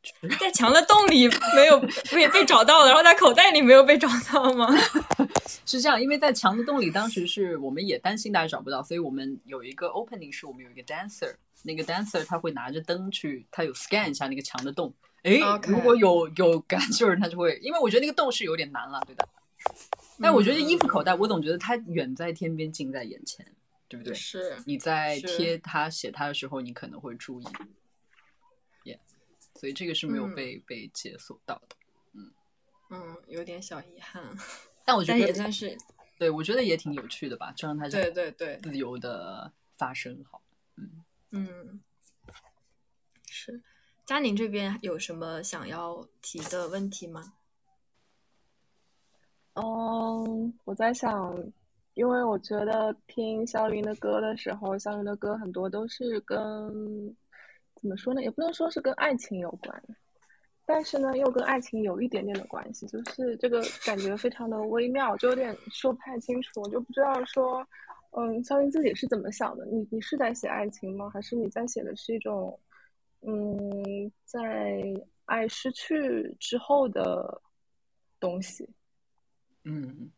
[0.40, 1.78] 在墙的洞里没有
[2.10, 4.68] 被被找到了，然后在口袋里没有被找到吗？
[5.66, 14.94] 是这样，因为在墙的洞里，当时是我们也担心大家找不到，所以我们有一个 opening，是我们有一个 dancer，那个 dancer 他会拿着灯去，他有 scan 一下那个墙的洞。
[15.24, 15.32] 哎，
[15.66, 19.28] 如果有有感兴趣的人，他就会，因为我觉得那个洞是有点难了，对的。
[20.20, 23.46] 但我觉得衣服口袋，我总觉得它远在天边，近在眼前，
[23.88, 24.14] 对不对？
[24.14, 24.56] 是。
[24.66, 27.44] 你在贴它写它的时候，你可能会注意。
[29.54, 31.74] 所以这个是没有被被解锁到的，
[32.12, 32.30] 嗯
[32.90, 34.22] 嗯，有点小遗憾，
[34.84, 35.76] 但我觉得也算是，
[36.16, 40.40] 对我觉得也挺有趣的吧，就让它对对对自由的发生好，
[40.76, 41.02] 嗯
[41.32, 41.80] 嗯，
[43.28, 43.60] 是，
[44.06, 47.32] 佳宁这边有什么想要提的问题吗？
[49.60, 51.36] 嗯，我在想，
[51.94, 57.16] 因为我觉得听肖云的歌的时候，肖云的歌很多都是跟。
[57.80, 58.20] 怎么说呢？
[58.20, 59.80] 也不能说是跟爱情有关，
[60.66, 67.64] 但是呢，又跟爱情有一点点的关系，就是这个感觉非常的微妙，就有点说不太清楚，我就不知道说，
[68.16, 69.64] 嗯，肖云自己是怎么想的？
[69.66, 71.08] 你你是在写爱情吗？
[71.08, 72.58] 还是你在写的是一种，
[73.20, 74.82] 嗯，在
[75.26, 77.40] 爱失去之后的
[78.18, 78.68] 东西？
[79.70, 80.10] 嗯，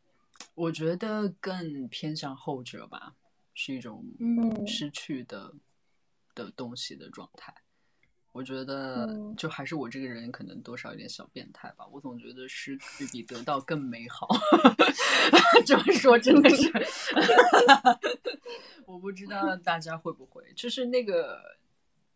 [0.54, 3.14] 我觉得更偏向后者吧，
[3.54, 4.04] 是一种
[4.66, 5.54] 失去的。
[6.32, 7.52] 的东西的状态，
[8.30, 11.84] 我觉得就还是我这个人可能多少有点小变态吧。
[11.88, 14.28] 我总觉得失去比得到更美好。
[15.66, 16.72] 这么说真的是，
[18.86, 21.42] 我不知道大家会不会，就是那个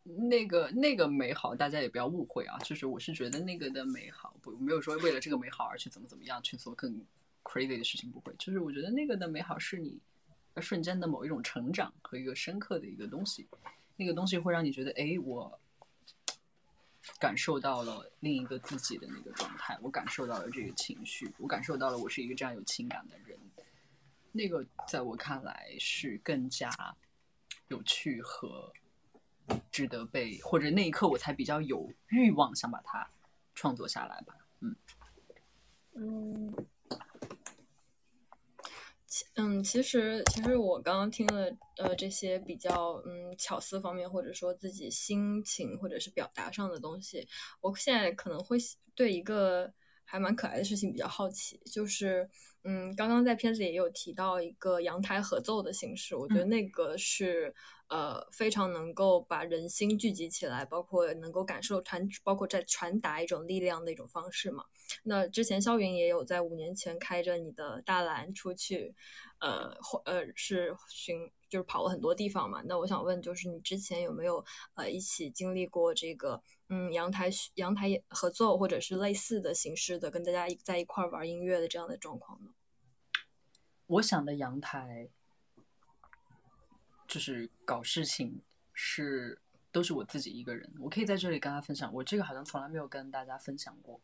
[0.04, 2.56] 那个那个美好，大家也不要误会啊。
[2.58, 7.04] 就是我是觉得那个的美好，不没有说为了这个美好而去怎么怎么样去做更
[7.44, 8.34] crazy 的事情，不会。
[8.38, 10.00] 就是我觉得那个的美好是你
[10.60, 13.46] 瞬间的某一种成长和一个深刻的一个东西。
[13.96, 15.60] 那个东西会让你觉得，哎，我
[17.20, 23.38] 感受到了另一个自己的那个状态，我感受到了这个情绪，我感受到了我是一个这样有情感的人。
[24.32, 26.68] 那个在我看来是更加
[27.68, 28.72] 有趣和
[29.70, 33.08] 值得被，或者那一刻我才比较有欲望想把它
[33.54, 34.34] 创作下来吧。
[34.60, 34.76] 嗯
[35.94, 36.66] 嗯。
[39.34, 47.26] 嗯，其实其实我刚刚听了呃这些比较嗯巧思方面，或者说自己心情或者是表达上的东西，
[47.60, 48.56] 我现在可能会
[48.94, 49.72] 对一个
[50.04, 52.28] 还蛮可爱的事情比较好奇，就是
[52.64, 57.54] 嗯，刚刚在片子里也有提到一个阳台合奏的形式，我觉得那个是
[57.88, 64.64] 呃非常能够把人心聚集起来，包括能够感受传，包括在传达一种力量的一种方式嘛。
[65.02, 68.94] 那之前肖云也有在五年前开着你的大蓝出去，
[69.40, 71.30] 呃，呃是巡。
[71.50, 74.44] 就是跑了很多地方嘛，那我想问，就是你之前有没有
[74.74, 82.50] 呃一起经历过这个嗯阳台阳台合作或者是类似的形式的跟大家在一块玩音乐的这样的状况呢？
[83.86, 85.08] 我想的阳台
[87.14, 94.00] 就是搞事情是都是我自己一个人，我可以在这里跟大家分享，我这个好像从来没有跟大家分享过。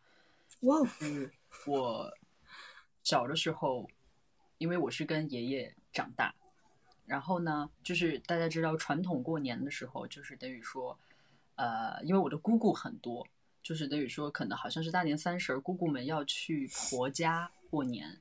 [0.61, 1.29] 哇，是
[1.67, 2.09] 我
[3.03, 3.91] 小的时候，
[4.59, 6.33] 因为我是跟爷爷长大。
[7.05, 10.97] 然后呢，就是大家知道传统过年的时候，就是等于说，
[11.57, 13.27] 呃，因为我的姑姑很多，
[13.61, 18.21] 就是等于说，可能好像是大年三十，姑姑们要去婆家过年，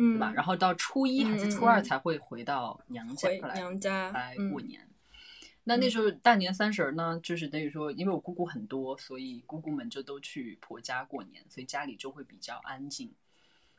[0.00, 0.32] 嗯，对吧？
[0.34, 4.88] 然后到初一还是初二才会回到娘家来娘家来过年。
[5.64, 13.12] 那那时候大年三十呢，就是等于说，因为我姑姑很多，所以姑姑们就都去婆家过年，所以家里就会比较安静。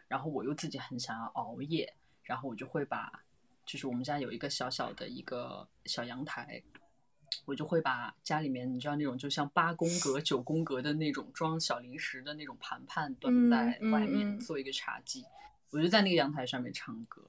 [0.08, 3.24] 然后我又自己很想要熬夜，然后我就会把。
[3.64, 6.62] 就是我们家有一个小小的一个小阳台，
[7.46, 15.24] 我就会把家里面你知道那种就像八宫格、九宫格的那种装小零食的那种盘盘端在外面做一个茶几，
[15.72, 17.22] 我就在那个阳台上面唱歌，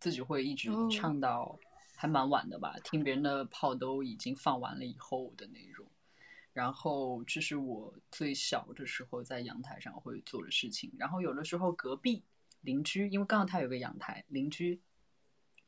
[0.00, 1.58] 自己会一直唱到
[1.94, 5.86] 还蛮晚的吧，听别人的炮都已经放完了以后的那种。
[6.52, 10.92] 然后这是我最小的时候在阳台上会做的事情。
[10.98, 12.22] 然后有的时候隔壁
[12.60, 14.80] 邻居，因为刚好他有个阳台，邻居。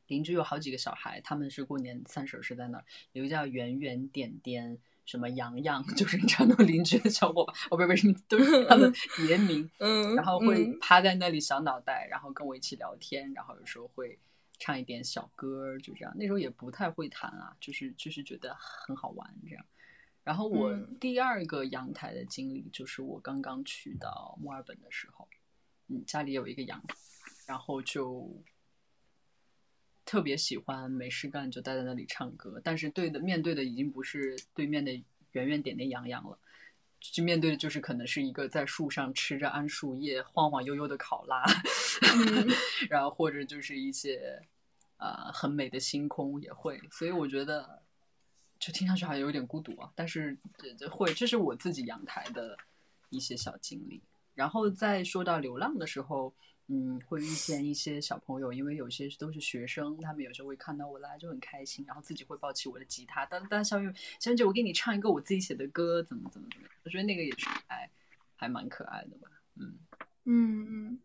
[0.06, 9.70] 邻居有好几个小孩，他们是过年三婶是在那儿，有个叫圆圆、点点、什么洋洋， 就是你知道那种邻居的小伙伴，哦，不是不是，都是他的 别名。
[9.78, 14.18] 嗯，然后会趴在那里小脑袋，然后跟我一起聊天，然后有时候会
[14.58, 16.12] 唱一点小歌，就这样。
[16.18, 19.64] 那时候也不太会弹啊，就是就是觉得很好玩这样。
[20.24, 25.28] 然后我第二个阳台的经历就是我刚刚去到墨尔本的时候，
[25.86, 26.96] 嗯，家里有一个阳台，
[27.46, 28.28] 然后就。
[30.06, 34.92] 特别喜欢没事干就待在那里唱歌，但是对的面对的已经不是对面的
[35.32, 36.38] 圆圆点点洋洋了，
[37.00, 41.44] 就面对的就是可能是一个在树上吃着桉树叶晃晃悠悠的考拉，
[42.88, 44.40] 然后或者就是一些
[44.98, 47.82] 呃很美的星空也会，所以我觉得
[48.60, 50.38] 就听上去好像有点孤独啊，但是
[50.78, 52.56] 这会这是我自己阳台的
[53.10, 54.00] 一些小经历，
[54.34, 56.32] 然后再说到流浪的时候。
[56.68, 67.88] 嗯，会遇见一些小朋友，因为有些都是学生，他们有时候会看到我来就很开心，然后自己会抱起我的吉他，当当小雨小雨姐，我给你唱一个我自己写的歌，怎么怎么怎么，我觉得那个也是还
[68.34, 69.28] 还蛮可爱的吧。
[69.54, 69.78] 嗯
[70.24, 71.00] 嗯嗯，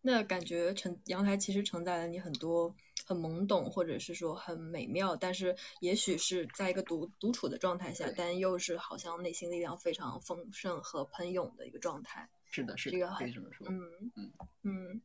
[0.00, 12.26] 那感觉承阳台其实承载了你很多很懵懂，或者是说很美妙，但是也许是在一个独独处的状态下，但又是好像内心力量非常丰盛和喷涌的一个状态。
[12.52, 13.66] 是的，是这个可以这么说。
[13.68, 15.02] 嗯嗯嗯。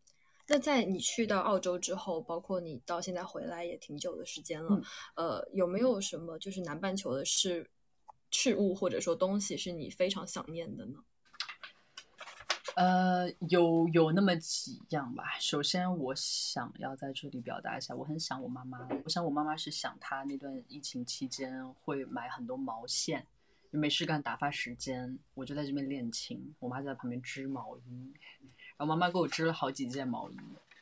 [0.49, 4.81] 那在你去到澳洲之后，包括你到现在回来也挺久的时间了，
[5.15, 7.69] 呃，有没有什么就是南半球的事
[8.31, 10.99] 事物或者说东西是你非常想念的呢？
[12.75, 15.38] 呃，有有那么几样吧。
[15.39, 18.88] 首先，我想要在这里表达一下，我很想我妈妈。
[19.03, 23.25] 我想我妈妈是想她那段疫情期间会买很多毛线。
[23.71, 28.13] 没事干打发时间，我就在这边练琴，我妈就在旁边织毛衣，
[28.77, 30.38] 然后妈妈给我织了好几件毛衣，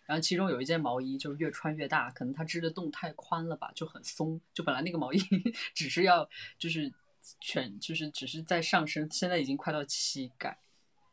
[0.06, 5.20] 然后其中有一件毛衣就越穿越大，可能她织的洞太宽了吧，就很松，就本来那个毛衣
[5.74, 6.94] 只是要就是
[7.42, 10.58] 全就是只是在上身，现在已经快到膝盖，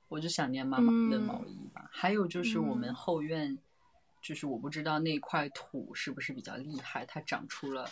[0.09, 1.89] 我就想念妈妈的毛衣吧。
[1.91, 3.59] 还有就是我们后院，
[4.21, 7.89] 就是我不知道那块土是不是比较厉害，它长出了。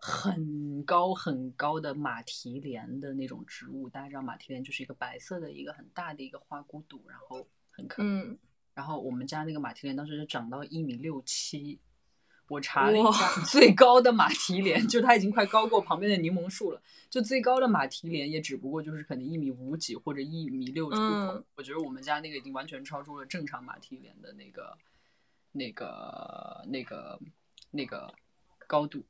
[0.00, 8.08] 很高很高的马蹄莲的那种植物，大家知道马蹄莲就是一个白色的一个很大的一个花骨朵，然后很可爱。
[8.72, 11.78] 然后我们家那个马蹄莲当时就长到一米六七，
[12.48, 21.44] 我查了一下，最高的马蹄莲就它已经快高过旁边的柠檬树了，就最高的马蹄莲也只不过就是可能一米五几或者一米六出头。
[21.56, 24.78] 我觉得我们家那个已经完全超出了正常马蹄莲的那个、
[25.52, 27.20] 那个、那个、
[27.70, 28.10] 那个
[28.66, 29.04] 高度。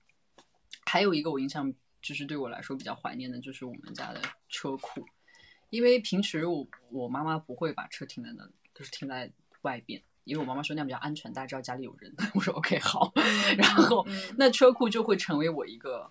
[0.86, 1.72] 还有一个我印象
[2.02, 5.04] 就是对我来说比较怀念的，就是我们家的车库，
[5.70, 9.30] 因为平时我我妈妈不会把车停在那里，都是停在
[9.62, 12.12] 外边，因为我妈妈说那样比较安全，大家知道家里有人。
[12.34, 13.12] 我说 OK 好，
[13.56, 14.06] 然后
[14.36, 16.10] 那车库就会成为我一个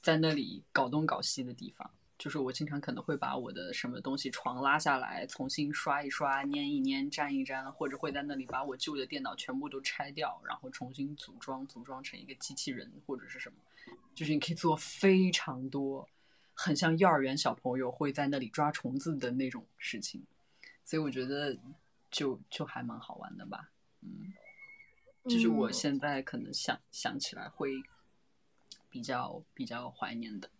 [0.00, 1.90] 在那里搞东搞西的地方。
[2.18, 13.56] 就是我经常可能会把我的什么东西床拉下来，重新刷一刷、粘一粘、粘一粘，或者会在那里把我旧的电脑全部都拆掉，然后重新组装，组装成一个机器人或者是什么。
[14.14, 16.08] 就是你可以做非常多，
[16.54, 20.24] 很像幼儿园小朋友会在那里抓虫子的那种事情，
[20.84, 21.56] 所以我觉得
[22.10, 23.70] 就就还蛮好玩的吧。
[24.02, 24.32] 嗯，
[25.24, 27.82] 就是我现在可能想想起来会
[28.90, 30.50] 比较比较怀念的。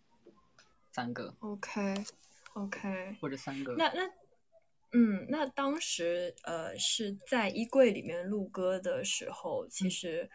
[0.91, 3.75] 三个，OK，OK，或者三个。
[3.75, 4.05] 那那，
[4.91, 10.29] 嗯，那当时呃是在衣柜里面录歌的时候，其实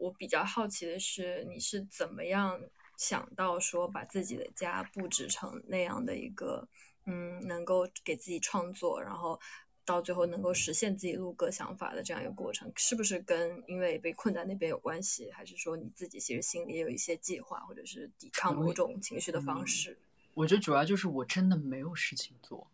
[0.00, 2.58] 我比较好奇的是，你是怎么样
[2.96, 6.66] 想到说把自己的家布置成那样的一个，
[7.04, 9.38] 嗯，能够给自己创作，然后
[9.84, 19.98] 到最后能够实现自己录歌想法的这样一个过程，是不是跟因为被困在那边有关系，还是说你自己其实心里也有一些计划，或者是抵抗某种情绪的方式？
[20.34, 22.66] 我觉得主要就是我真的没有事情做，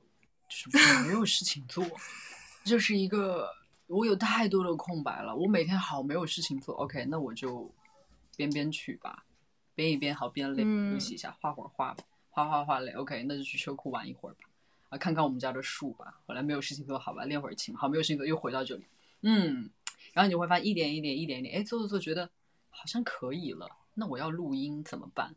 [0.48, 1.84] 就是没有事情做，
[2.64, 3.50] 就是一个
[3.86, 5.34] 我有太多的空白了。
[5.34, 7.70] 我每天好没有事情做，OK，那我就
[8.36, 9.24] 编编曲吧，
[9.74, 14.40] 编一编好编累休息一下，画会儿画吧，画画画累，OK，那就去车库玩一会儿吧，
[14.90, 16.20] 啊，看看我们家的树吧。
[16.26, 18.84] 后来没有事情做，好吧，练会儿琴，好没有事情做，又回到这里，
[19.22, 19.70] 嗯，
[20.12, 22.28] 然后你就会发现一点一点一点一点，哎，做做做，觉得
[22.70, 25.34] 好像可以了，那我要录音怎么办？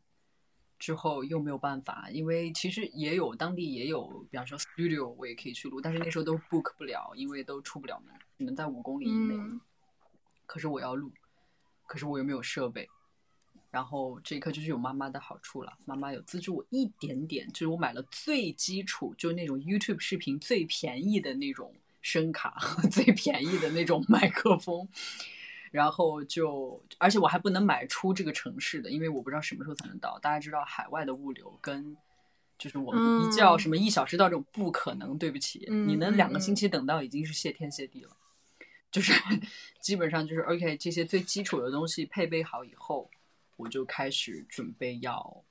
[0.79, 9.35] 之后又没有办法，因为其实也有当地也有，比方说 studio 我也可以去录，但是那时候都 book 不了，因为都出不了门，只能在五公里以内。
[10.45, 11.11] 可是我要录，
[11.85, 12.89] 可是我又没有设备。
[13.69, 22.57] 然后这一刻就是有妈妈的好处了，妈妈有资助我一点点，就是我买了最基础，就是那种 YouTube 视频最便宜的那种声卡，
[22.89, 24.87] 最便宜的那种麦克风。
[25.71, 30.17] 然后就，而且我还不能买出这个城市的，因为我不知道什么时候才能到。
[30.19, 31.95] 大家知道海外的物流跟，
[32.57, 38.11] 就是我们一叫什么一小时到这种不可能，对不起，你能两个星期等到已经是谢天谢地了。
[38.91, 39.13] 就是
[39.79, 43.07] 基本上就是 OK，这些最基础的东西配备好以后，
[43.57, 45.43] 我就开始准备要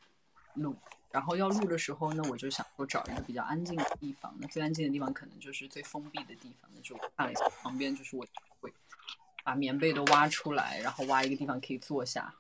[0.54, 0.76] 录。
[1.10, 4.36] 然后要录的时候呢，我就想说找一个比较安静的地方。
[4.40, 6.68] 那最安静的地方可能就是最封闭的地方。
[6.74, 8.28] 那就看了一下旁边，就是我会。
[9.48, 12.34] 把棉被都挖出来，然后挖一个地方可以坐下，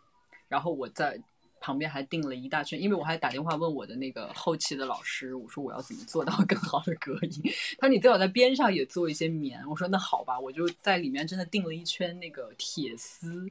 [0.46, 1.18] 然后我在
[1.58, 7.42] 旁边还订了一大圈，因为我还打电话问我的那个后期的老师，我说我要怎么做到更好的隔音，
[7.78, 13.50] 他说你最好在边上也做一些棉，我说那好吧，我就在里面真的订了一圈那个铁丝，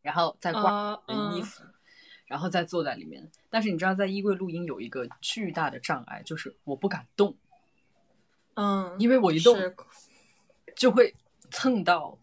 [0.00, 0.98] 然后再挂
[1.34, 1.62] 衣服，
[2.24, 3.30] 然后再坐在里面。
[3.50, 7.36] 但是你知道在衣柜录音有一个巨大的障碍，就是我不敢动，
[8.54, 9.54] 嗯，因为我一动
[10.74, 11.14] 就会
[11.50, 12.16] 蹭到。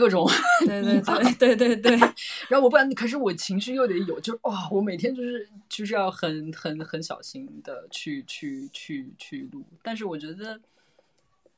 [0.00, 0.26] 各种，
[0.64, 1.96] 对对对对对对，
[2.48, 10.58] 然后我不然，可是我情绪又得有，就哇，我每天就是就是要很很很小心的去去去去录，但是我觉得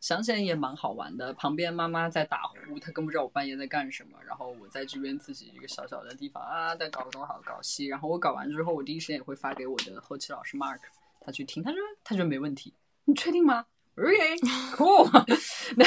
[0.01, 1.33] 想起来也蛮好玩的。
[1.35, 10.81] 旁边妈妈在打呼，她更不知道我半夜在干什么，然后我在这边自己一个小小的地方啊，在搞东好搞西，然后我搞完之后，我第一时间也会发给我的后期老师 Mark，
[11.21, 12.75] 他去听，他说他觉得没问题，
[13.05, 13.67] 你确定吗
[13.97, 15.07] ？OK，cool，
[15.77, 15.85] 那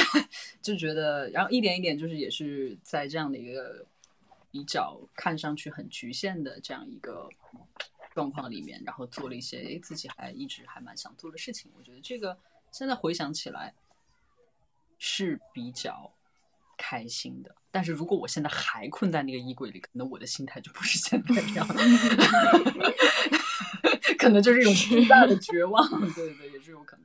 [0.62, 3.84] 就觉得，然后一点一点，就是也是在这样的一个
[4.50, 7.28] 比较看上去很局限的这样一个
[8.14, 11.70] 状况里面，然后做了一些诶自己还一直还蛮想做的事情。
[11.76, 12.38] 我觉得这个
[12.70, 13.74] 现在回想起来
[14.98, 16.12] 是比较
[16.76, 17.54] 开心的。
[17.70, 21.66] 但是如果我现在还困在那个衣柜里，可能我的心态就不是现在这样，
[24.16, 25.86] 可能就是一种巨大的绝望。
[25.90, 27.04] 对对对，也是有可能。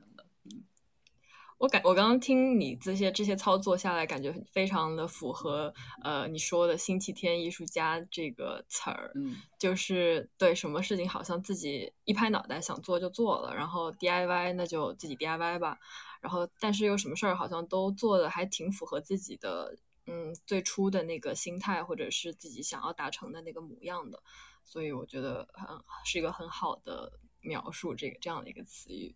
[1.62, 15.78] 我感我刚刚听你这些这些操作下来，感觉非常的符合呃你说的星期天艺术家这个词儿，嗯，就是对什么事情好像自己一拍脑袋想做就做了，然后 DIY 那就自己 DIY 吧，
[16.20, 24.20] 然后但是又什么事儿好像都做的还挺符合自己的嗯最初的那个心态或者是自己想要达成的那个模样的，
[24.64, 25.68] 所以我觉得很
[26.04, 29.14] 是一个很好的描述这个这样的一个词语。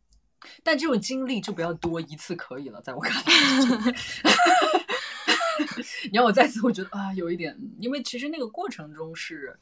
[0.62, 3.94] 但这种经历就不要多一次可以了，在我看来，
[6.11, 9.59] 你让我再次，我觉得啊，有一点，因为其实那个过程中是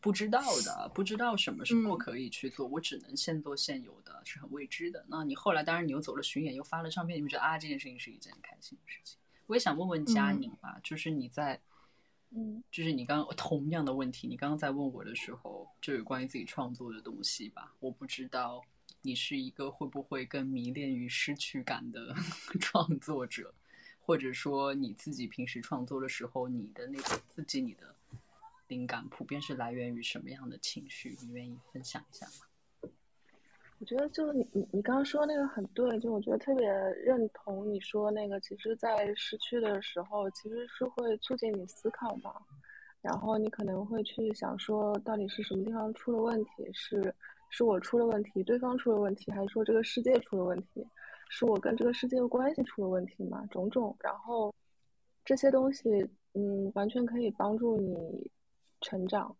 [0.00, 5.04] 不知道的，不知道什么时候可以去做，我只能现做现有的，是很未知的。
[5.08, 9.18] 那你后来，当然你又走了巡演，又发了唱片，你会觉得啊，这件事情是一件开心的事情。
[9.46, 11.60] 我也想问问佳宁吧，就是你在，
[12.30, 18.62] 嗯，就是你刚刚同样的问题，你刚刚在问我的时候，就有关于自己创作的东西吧，我不知道。
[19.06, 22.12] 你是一个会不会更迷恋于失去感的
[22.60, 23.54] 创作者，
[24.00, 27.94] 或者说你自己平时创作的时候，你的那个刺激你的
[28.66, 31.16] 灵感，普遍是来源于什么样的情绪？
[31.20, 32.90] 你愿意分享一下吗？
[33.78, 42.34] 我觉得就你你你刚刚说那个很对，就我觉得特别认同你说那个，其实，在失去的时候，其实是会促进你思考吧。
[43.02, 46.68] 然后你可能会去想说，到底是什么地方出了问题？
[46.72, 47.14] 是
[47.50, 50.86] 是我出了问题，对方出了问题，还是说这个世界出了问题？
[51.28, 53.44] 是我跟这个世界的关系出了问题吗？
[53.50, 54.54] 种种，然后
[55.24, 58.30] 这些东西，嗯，完全可以帮助你
[58.80, 59.36] 成长，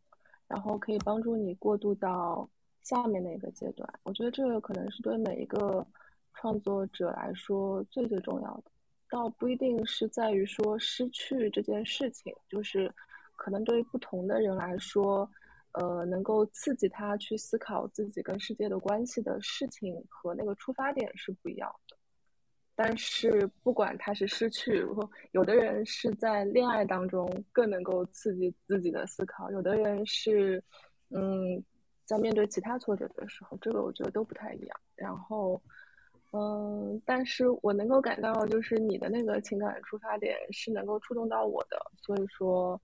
[0.49, 2.49] 然后可以帮助你过渡到。
[2.83, 5.85] 下面那个阶段，我觉得这个可能是对每一个
[6.35, 8.71] 创作者来说最最重要的，
[9.11, 12.89] 倒不一定是在于说失去这件事情，就是
[13.35, 15.29] 可能对于不同的人来说，
[15.77, 21.97] 呃，能够刺激他去思考自己跟世界的关系的事情和那个出发点是不一样的。
[22.75, 24.85] 但是不管他是失去，
[25.33, 30.63] 有的人是在恋爱当中更能够刺激自己的思考，有的人是，
[31.11, 31.65] 嗯。
[32.09, 34.81] 在面对其他挫折的时候，这个我觉得都不太一样。
[34.95, 35.61] 然后，
[36.31, 42.81] 嗯，但是我能够感到，就是你的那个情感出发点是能够触动到我的，所以说，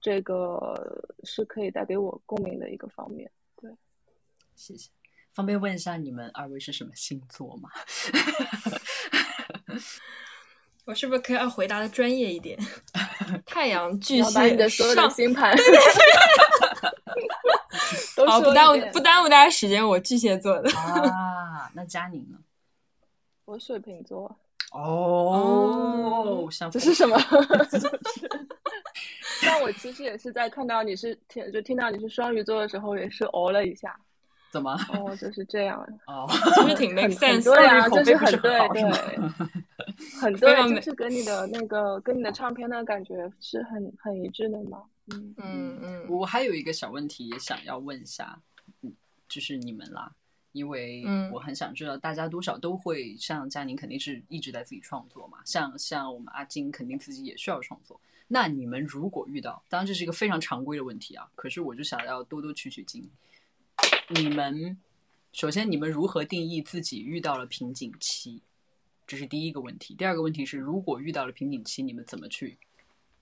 [0.00, 3.30] 这个是可以带给我共鸣的一个方面。
[3.56, 3.70] 对，
[4.54, 4.90] 谢谢。
[5.32, 7.70] 方便问一下你们二位是什么星座吗？
[10.84, 12.58] 我是不是可以要回答的专业一点？
[13.44, 15.54] 太阳巨蟹，你的所有的星盘。
[18.26, 19.86] 好，不耽误不耽误大家时间。
[19.86, 22.38] 我巨蟹座的啊，那佳宁呢？
[23.44, 24.34] 我水瓶座。
[24.72, 27.16] 哦，这是什么？
[29.42, 33.98] 但 我其实也是在看到你是听就听到你是双鱼座的时候，也是哦了一下。
[34.50, 34.74] 怎么？
[34.94, 35.78] 哦，就是这样。
[36.06, 38.82] 哦， 其实挺 make sense，对啊，就是很对对，
[40.20, 44.82] 很对，就是跟你的那个跟你的唱片的感觉是很很一致的嘛。
[45.12, 48.38] 嗯嗯嗯，我还有一个小问题也想要问一下，
[48.82, 48.92] 嗯，
[49.28, 50.10] 就是你们啦，
[50.58, 58.00] 因为我很想知道，大家多少都会像佳宁肯定是一直在自己创作嘛，像像我们阿金肯定自己也需要创作。
[58.26, 63.08] 那你们如果遇到，当然这是一个非常常规的问题啊，可是我就想要多多取取经。
[64.08, 64.76] 你们
[65.32, 68.42] 首先，你们如何定义自己遇到了瓶颈期？
[69.06, 69.94] 这是第一个问题。
[69.94, 72.58] 第二个问题是，如果遇到了瓶颈期，你们怎么去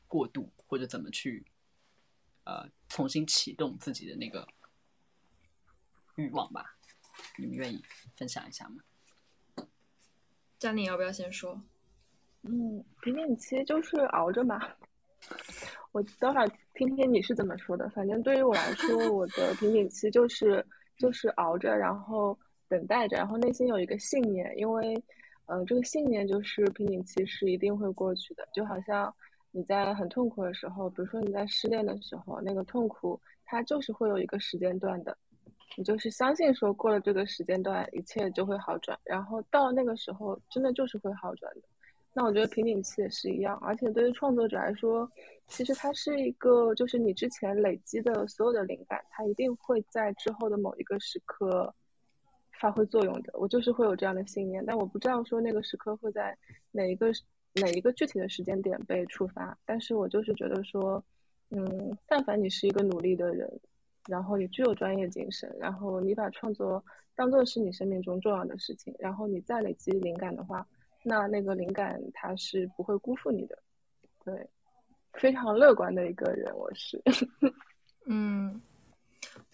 [0.08, 1.44] 过渡，或者怎么去？
[2.44, 4.46] 呃，重新启动自己的那个
[6.14, 6.75] 欲望吧，
[7.38, 7.82] 你们愿意
[8.16, 8.76] 分享一下吗？
[10.58, 11.60] 佳宁要不要先说？
[12.42, 14.60] 嗯，瓶颈期就是熬着嘛。
[15.92, 17.88] 我等会儿听听你是怎么说的。
[17.90, 20.64] 反正对于我来说，我的瓶颈期就是
[20.96, 25.02] 就是熬着，然后等待着，然后内心有一个信念，因为
[25.46, 29.14] 呃，这个信念就是瓶颈期是一定会过去的，就好像。
[29.52, 35.16] 你在很痛苦的时候，比如说你在失恋的时候，那个痛苦它就是会有一个时间段的，
[35.76, 41.62] 你就是相信说过了这个时间段，一切就会好转，然后到那个时候真的就是会好转的。
[42.12, 45.10] 那我觉得瓶颈期也是一样，而且对于创作者来说，
[45.46, 51.72] 其实它是一个就是你之前累积的所有的灵感，它一定会在之后的某一个时刻
[52.58, 53.30] 发挥作用的。
[53.34, 56.36] 我就是会有这样的信念，但我不知道说那个时刻会在
[56.72, 57.12] 哪一个。
[57.58, 59.56] 哪一个具体的时间点被触发？
[59.64, 61.02] 但是我就是觉得说，
[61.48, 63.50] 嗯，但凡你是一个努力的人，
[64.08, 66.84] 然后你具有专业精神，然后你把创作
[67.14, 70.66] 当做是你生命中重要的事情，然后你再累积灵感的话，
[71.02, 73.58] 那那个灵感它是不会辜负你的。
[74.24, 74.48] 对，
[75.14, 77.02] 非常乐观的一个人，我是。
[78.06, 78.60] 嗯，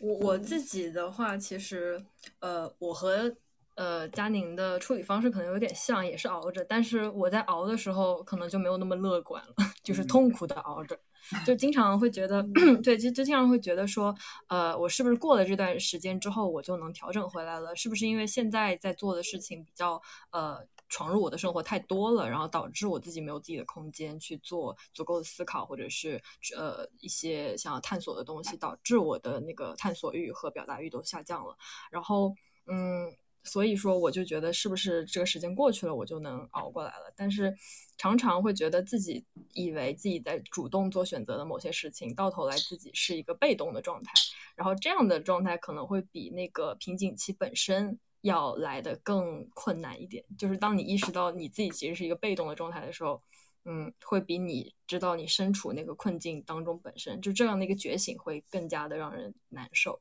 [0.01, 2.03] 我我自己的话，其实，
[2.41, 3.35] 呃，我和。
[3.75, 10.95] 呃，佳宁的处理方式可能有点像，也是熬着，但是我在熬的时候可能就没有那么乐观了， 就是痛苦的熬着，
[11.47, 12.43] 就经常会觉得，
[12.83, 14.15] 对，就就经常会觉得说，
[14.49, 17.75] 呃，我是不是过了这段时间之后，我就能调整回来了？
[17.77, 20.01] 是不是因为现在在做的事情比较
[20.31, 20.59] 呃
[20.89, 26.21] 闯入我的生活太多了，然后导致我自己没有自己的空间去做足够的思考，或者是
[26.57, 31.57] 呃一些想要探索的东西，导致我的那个探索欲和表达欲都下降了？
[31.91, 32.35] 然后，
[32.67, 33.17] 嗯。
[33.45, 37.13] 所以说，我就觉得是不是这个时间过去了，我就能熬过来了？
[37.17, 37.53] 但是
[37.99, 44.13] 常常会觉得自己以为自己在主动做选择的某些事情，到头来自己是一个被动的状态。
[44.55, 50.25] 然后这样的状态可能会比那个瓶颈期本身要来的更困难一点。
[50.39, 53.21] 就是当你意识到你自己其实是一个被动的状态的时候，
[53.65, 60.01] 嗯，会比你知道你身处那个困境当中本身就这样的一个觉醒会更加的让人难受。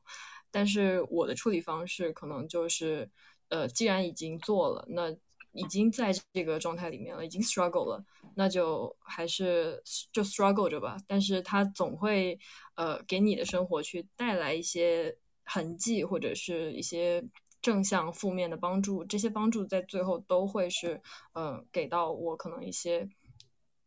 [0.50, 3.10] 但是我的处理方式可能就是。
[3.52, 5.14] 呃，既然已经做了，那
[5.52, 8.02] 已经在这个状态里面了，已经 struggle 了，
[8.34, 10.96] 那就还是就 struggle 着吧。
[11.06, 12.38] 但是它总会
[12.76, 17.22] 呃给你的生活去带来一些痕迹或者是一些
[17.60, 21.02] 正向、负面的帮助，这些帮助在最后都会是，
[21.34, 23.06] 呃，给到我可能一些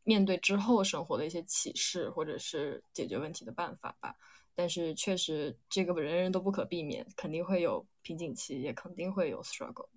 [0.03, 4.15] 面对之后生活的一些启示，或者是解决问题的办法吧。
[4.55, 9.89] 但是确实，这个人人都不可避免，肯定会有瓶颈期，也肯定会有 struggle。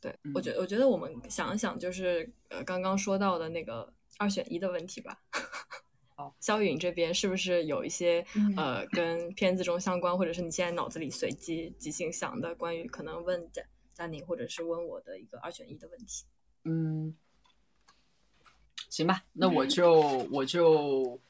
[0.00, 5.22] 对我觉，我觉得我们想一想，就是呃，刚刚说到的那个二选一的问题吧。
[6.14, 8.24] 好，肖云这边是不是有一些
[8.56, 13.62] 呃跟片子中相关，或者是你现在脑子里随机即兴想的关于可能问佳
[13.94, 16.24] 佳宁或者是问我的一个二选一的问题？
[16.64, 17.16] 嗯，
[18.88, 20.00] 行吧，那我就
[20.32, 21.20] 我就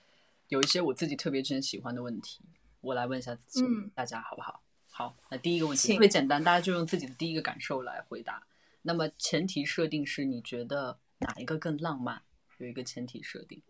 [0.48, 2.40] 有一些我自己特别之前喜欢的问题，
[2.80, 4.62] 我来问一下自己，大家好不好？
[4.90, 8.42] 好，那第一个问题特别简单，大家就用自己的第一个感受来回答。
[8.82, 12.22] 那么前提设定是你觉得哪一个更浪漫？
[12.56, 13.62] 有一个前提设定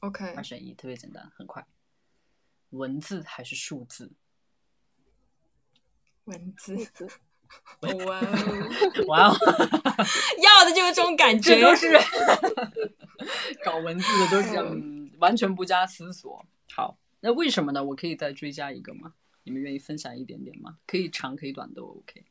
[0.00, 1.66] ，OK，二选一，特别简单，很快。
[2.70, 4.12] 文字还是数字？
[6.24, 6.76] 文字。
[8.06, 9.36] 哇哦， 哇哦，
[10.40, 11.98] 要的就是这种感觉，都是
[13.64, 16.44] 搞文字的，都是嗯，完全不加思索。
[16.74, 17.82] 好，那为什么呢？
[17.82, 19.14] 我可以再追加一个吗？
[19.44, 20.78] 你们愿意分享一点点吗？
[20.84, 22.24] 可以长可以短都 OK。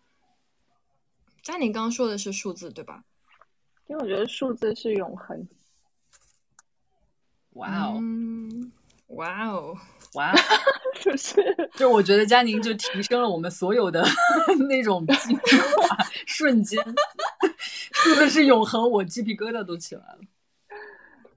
[1.41, 3.05] 佳宁刚刚说的是数字对吧？
[3.87, 5.47] 因为我觉得数字是永恒。
[7.51, 8.01] 哇哦！
[9.07, 9.77] 哇哦！
[10.13, 10.33] 哇！
[11.01, 11.35] 就是，
[11.75, 14.05] 就我觉得佳宁就提升了我们所有的
[14.69, 16.77] 那种精华，瞬间
[17.91, 20.19] 说的是永恒，我鸡皮疙瘩都起来了。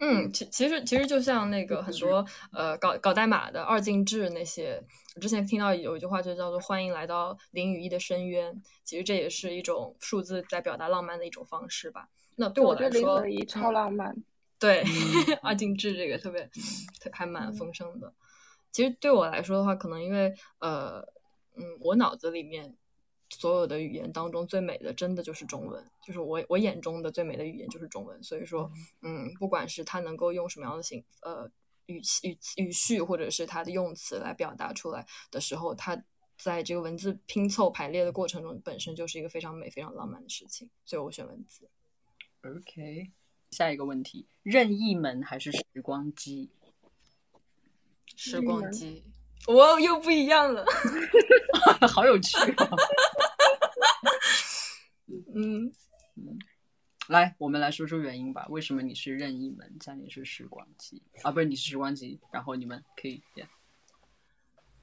[0.00, 4.82] 嗯，其其实其实就像那个很多呃搞搞代码的二进制那些，
[5.14, 12.08] 我之前听到有一句话就叫做“欢迎来到零与一的深渊”，其实这也是一种数字在表达浪漫的一种方式吧。
[12.36, 14.14] 那对我来说，零和一超浪漫。
[14.58, 14.84] 对，
[15.42, 16.50] 二进制这个特别
[17.12, 18.12] 还蛮丰盛的。
[18.72, 21.00] 其实对我来说的话，可能因为呃
[21.56, 22.76] 嗯，我脑子里面。
[23.30, 28.22] 所有的语言当中最美的，真的就是中文，就是我我眼中的最美的语言就是中文。
[28.22, 28.70] 所以说，
[29.02, 31.50] 嗯，不管是它能够用什么样的形呃
[31.86, 36.00] 语气语语序，或者是它的用词来表达出来的时候，它
[36.36, 40.70] 在这个文字拼凑排列的过程中，本身就是一个非常美、非常浪漫的事情。
[40.84, 41.68] 所以我选文字。
[42.42, 43.10] OK，
[43.50, 46.50] 下一个问题：任意门还是时光机？
[48.16, 49.02] 时光机。
[49.46, 50.64] 我又不一样了，
[51.88, 52.70] 好有趣啊！
[55.34, 55.70] 嗯
[56.16, 56.38] 嗯，
[57.08, 58.46] 来，我们来说说原因吧。
[58.48, 61.30] 为什么你是任意门，家里是时光机啊？
[61.30, 63.22] 不是，你是时光机，然后你们可以。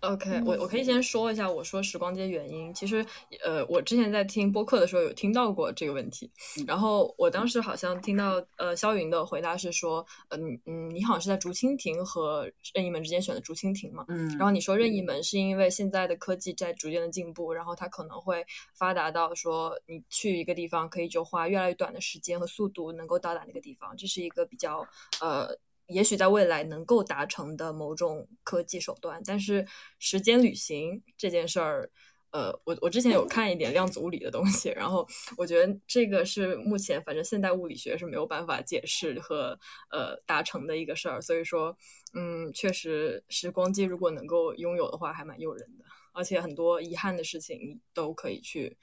[0.01, 2.73] OK，我我可以先说一下，我说时光机原因。
[2.73, 3.05] 其实，
[3.43, 6.29] 呃，我之前在听播客的时候有听到过这个问题。
[6.65, 14.03] 然后我当时好像听到，呃，肖云的回答是说，嗯嗯，你好像是在竹蜻蜓和任意门之间选的竹蜻蜓嘛。
[14.07, 14.27] 嗯。
[14.37, 18.43] 然后你说任意门是因为现在的科技在逐渐的进步，然后它可能会
[18.73, 24.83] 发达到说，你去一个地方可以就花越来越短的时间和速度能够到达那个地方，这是一个比较
[25.21, 25.55] 呃。
[25.91, 29.65] 也许在未来能够达成的某种科技手段，但是
[29.99, 31.89] 时间旅行这件事儿，
[32.31, 39.59] 呃，我我之前有看一点量子物理的东西，然后我觉得这个是目前反正现代物理学是没有办法解释和
[39.91, 41.77] 呃达成的一个事儿，所以说，
[42.13, 48.77] 嗯，确实时光机如果能够拥有的话，还蛮诱人的，而且很多遗憾的事情你都可以去，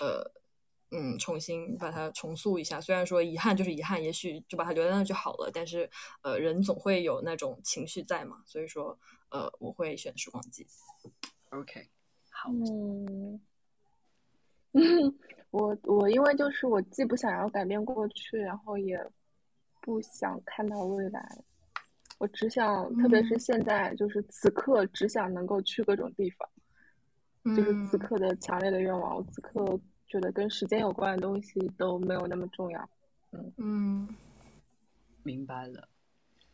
[0.00, 0.32] 呃。
[0.96, 2.80] 嗯，重新把它重塑一下。
[2.80, 5.50] 虽然说遗憾就是遗憾，也许就把它留在那就好了。
[5.52, 5.90] 但是，
[6.22, 8.40] 呃，人总会有那种情绪在嘛。
[8.46, 8.96] 所以说，
[9.30, 10.64] 呃，我会选时光机。
[11.50, 11.88] OK，
[12.30, 12.50] 好。
[12.50, 13.40] 嗯，
[15.50, 18.96] 我我因为就是我既不想要改变过去，然后也
[19.80, 21.26] 不想看到未来。
[22.18, 26.48] 我只想，特别是现在，就是此刻，只想能够去各种地方。
[27.56, 29.80] 就是此刻的强烈的愿望，我此刻。
[30.14, 32.88] 觉得跟时间有关的东西都没有那么重要。
[33.32, 34.16] 嗯嗯，
[35.24, 35.88] 明白了。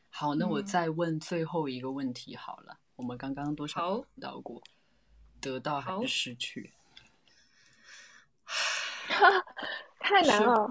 [0.08, 2.78] 好，那我再问最后一个问题好了。
[2.96, 4.62] 我们刚刚多少聊过？
[5.42, 6.72] 得到还是失去？
[10.00, 10.70] 太难了。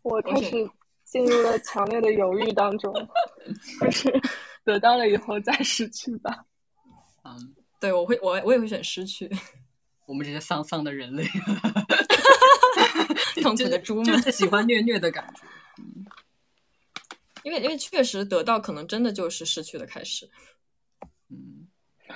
[0.00, 0.70] 我开始
[1.04, 2.90] 进入了强烈的犹豫当中。
[3.78, 4.10] 就是
[4.64, 6.46] 得到了以后再失去吧。
[7.24, 9.30] 嗯，对，我会，我我也会选失去。
[10.06, 11.24] 我们这些丧丧的人类，
[13.42, 15.42] 痛苦的猪 们，就喜欢虐虐的感觉。
[17.42, 20.28] 因为因为确实得到，可能真的就是失去的开始。
[21.30, 21.68] 嗯，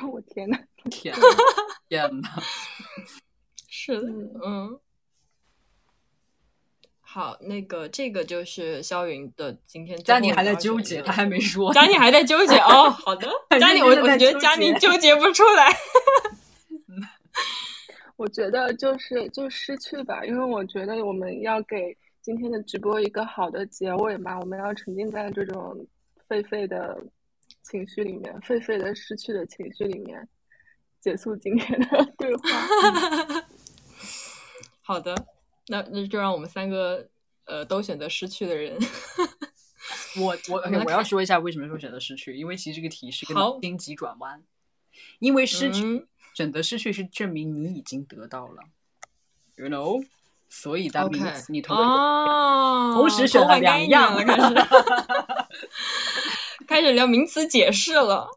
[0.11, 0.59] 我天呐，
[0.91, 1.15] 天
[1.89, 2.29] 天呐，
[3.69, 4.09] 是的，
[4.45, 4.81] 嗯。
[7.03, 10.01] 好，那个这个就是肖云的今天。
[10.05, 11.75] 佳妮还在纠结，他还没说。
[11.75, 12.89] 佳妮还在纠结哦。
[12.89, 13.29] 好的，
[13.59, 15.77] 佳妮，我我觉得佳妮纠结不出来。
[18.21, 25.75] 我觉得就是就失去吧，因为我觉得我们要给今天的直播一个好的结尾嘛，我们要沉浸在这种
[26.29, 27.03] 沸沸的
[27.63, 30.29] 情绪里面，沸沸的失去的情绪里面，
[31.01, 33.43] 结束今天的对话。
[34.85, 35.15] 好的，
[35.69, 37.09] 那那就让我们三个
[37.47, 38.77] 呃都选择失去的人。
[40.21, 44.45] 我我我要说一下为什么说选择失去，因为其实这个题是个脑筋急转弯，
[45.21, 46.07] 因为失去。
[46.35, 48.63] 选择失去是证明你已经得到了
[49.57, 50.05] ，you know，
[50.49, 54.55] 所以当你你同同时选了两样了，开始
[56.67, 58.29] 开始聊名词解释了。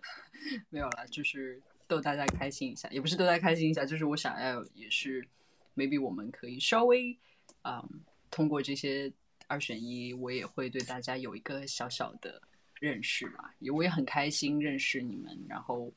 [0.68, 5.26] 没有了，就是逗大家开心一下，也不是逗大家开心一下，就是我想要也是
[5.74, 7.16] ，maybe 我们可以稍微
[7.62, 7.82] 啊，
[8.30, 9.12] 通过这些
[9.46, 12.42] 二选一，我也会对大家有一个小小的
[12.74, 15.90] 认识嘛，也我也很开心认识你们，然后。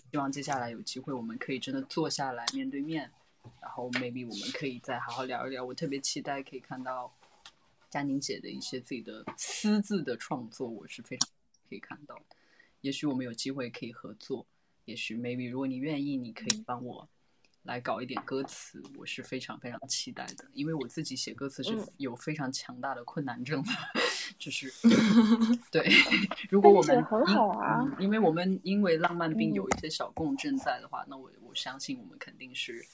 [0.00, 3.10] 希望接下来有机会，我们可以真的坐下来面对面，
[3.60, 5.64] 然后 maybe 我们可以再好好聊一聊。
[5.64, 7.12] 我特别期待可以看到
[7.90, 11.28] 佳宁姐的一些自己的私自的创作，我是非常
[11.68, 12.20] 可以看到。
[12.80, 14.46] 也许我们有机会可以合作，
[14.84, 17.08] 也许 maybe 如果你愿意，你可以帮我。
[17.66, 23.70] 来搞一点歌词，我是非常非常期待的，因为我自己写歌词是有非常强大的困难症的，
[24.38, 24.72] 就是
[25.70, 25.90] 对。
[26.48, 32.84] 如果我们很好啊，因为我们因为浪漫病有一些小共振在的话，那我我相信我们肯定是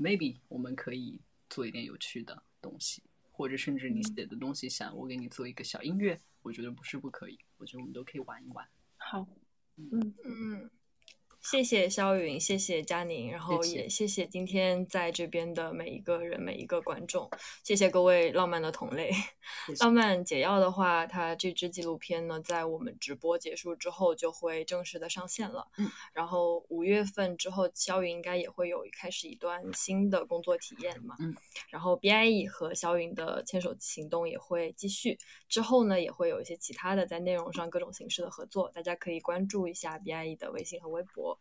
[0.00, 1.20] maybe 我们可以
[1.50, 8.66] 做一点有趣的东西，或者甚至你写的东西想我给你做一个小音乐，我觉得不是不可以，我觉得我们都可以玩一玩。
[8.96, 9.26] 好，
[9.76, 10.70] 嗯嗯。
[11.44, 17.30] 谢谢肖云，谢谢佳宁，然后也谢谢今天在这边的每一个人、每一个观众，
[17.62, 19.10] 谢谢各位浪漫的同类。
[19.78, 25.68] 浪漫解药的话，它这支纪录片呢，在我们直播结束之后就会正式的上线了。
[25.76, 31.14] 嗯，然后五月份之后，肖云应该也会有开始一段新的工作体验嘛。
[31.18, 31.36] 嗯，
[31.68, 41.33] 然后 BIE 和肖云的牵手行动也会继续，之后呢，也会有一些其他的在内容上各种形式的合作，大家可以关注一下 BIE 的微信和微博。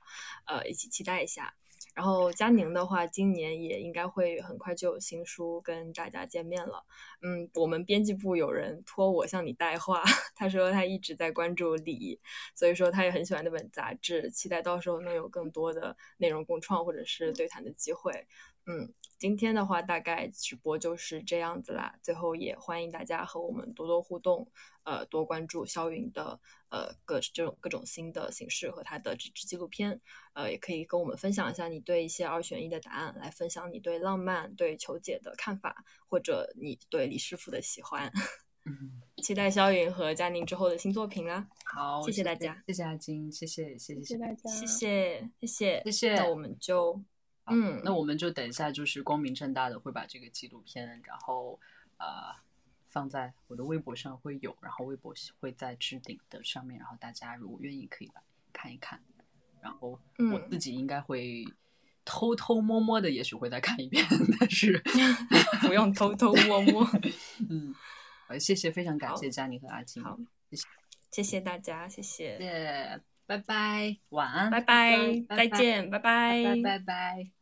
[0.45, 1.53] 呃，一起期待一下。
[1.93, 6.83] 然后佳宁的话，今年也应该会很快就有新书跟大家见面了。
[7.21, 10.01] 嗯，我们编辑部有人托我向你带话，
[10.33, 12.19] 他说他一直在关注李，
[12.55, 18.25] 所以说他也很喜欢那本杂志，期待到时候能有更多的内容共创或者是对谈的机会。
[18.65, 21.95] 嗯，今天的话大概直播就是这样子啦。
[22.01, 24.49] 最后也欢迎大家和我们多多互动，
[24.83, 26.39] 呃，多关注肖云的
[26.69, 29.99] 呃各这种各种新的形式和他的这支纪录片，
[30.33, 38.09] 呃，也可以跟我们分享一下你对一些二选一的答案，来分享你对浪漫、对求解的看法，或者你对李师傅的喜欢。
[38.65, 41.45] 嗯， 期待肖云和佳宁之后的新作品啦。
[41.65, 47.03] 好，谢谢大家，谢谢阿金，谢谢谢谢大家，谢谢谢谢谢谢，那我们就。
[47.47, 51.59] 嗯，那我们就等一下，就是光明正大的会把这个纪录片，然后
[51.97, 52.33] 呃
[52.89, 58.21] 放在我的微博上会有，然后微博会在置顶的上面，然后大家如果愿意可以来
[58.53, 59.01] 看一看，
[59.61, 59.99] 然后
[60.31, 61.43] 我自己应该会
[62.05, 64.05] 偷偷摸摸的，也许会再看一遍，
[64.39, 64.81] 但是
[65.67, 66.87] 不用偷偷摸摸。
[67.49, 67.73] 嗯，
[68.27, 70.01] 呃，谢谢，非常感谢佳妮和阿金，
[70.49, 70.63] 谢谢，
[71.11, 77.32] 谢谢大家，谢谢，谢，拜拜，晚安，拜拜，再见，拜拜，拜拜。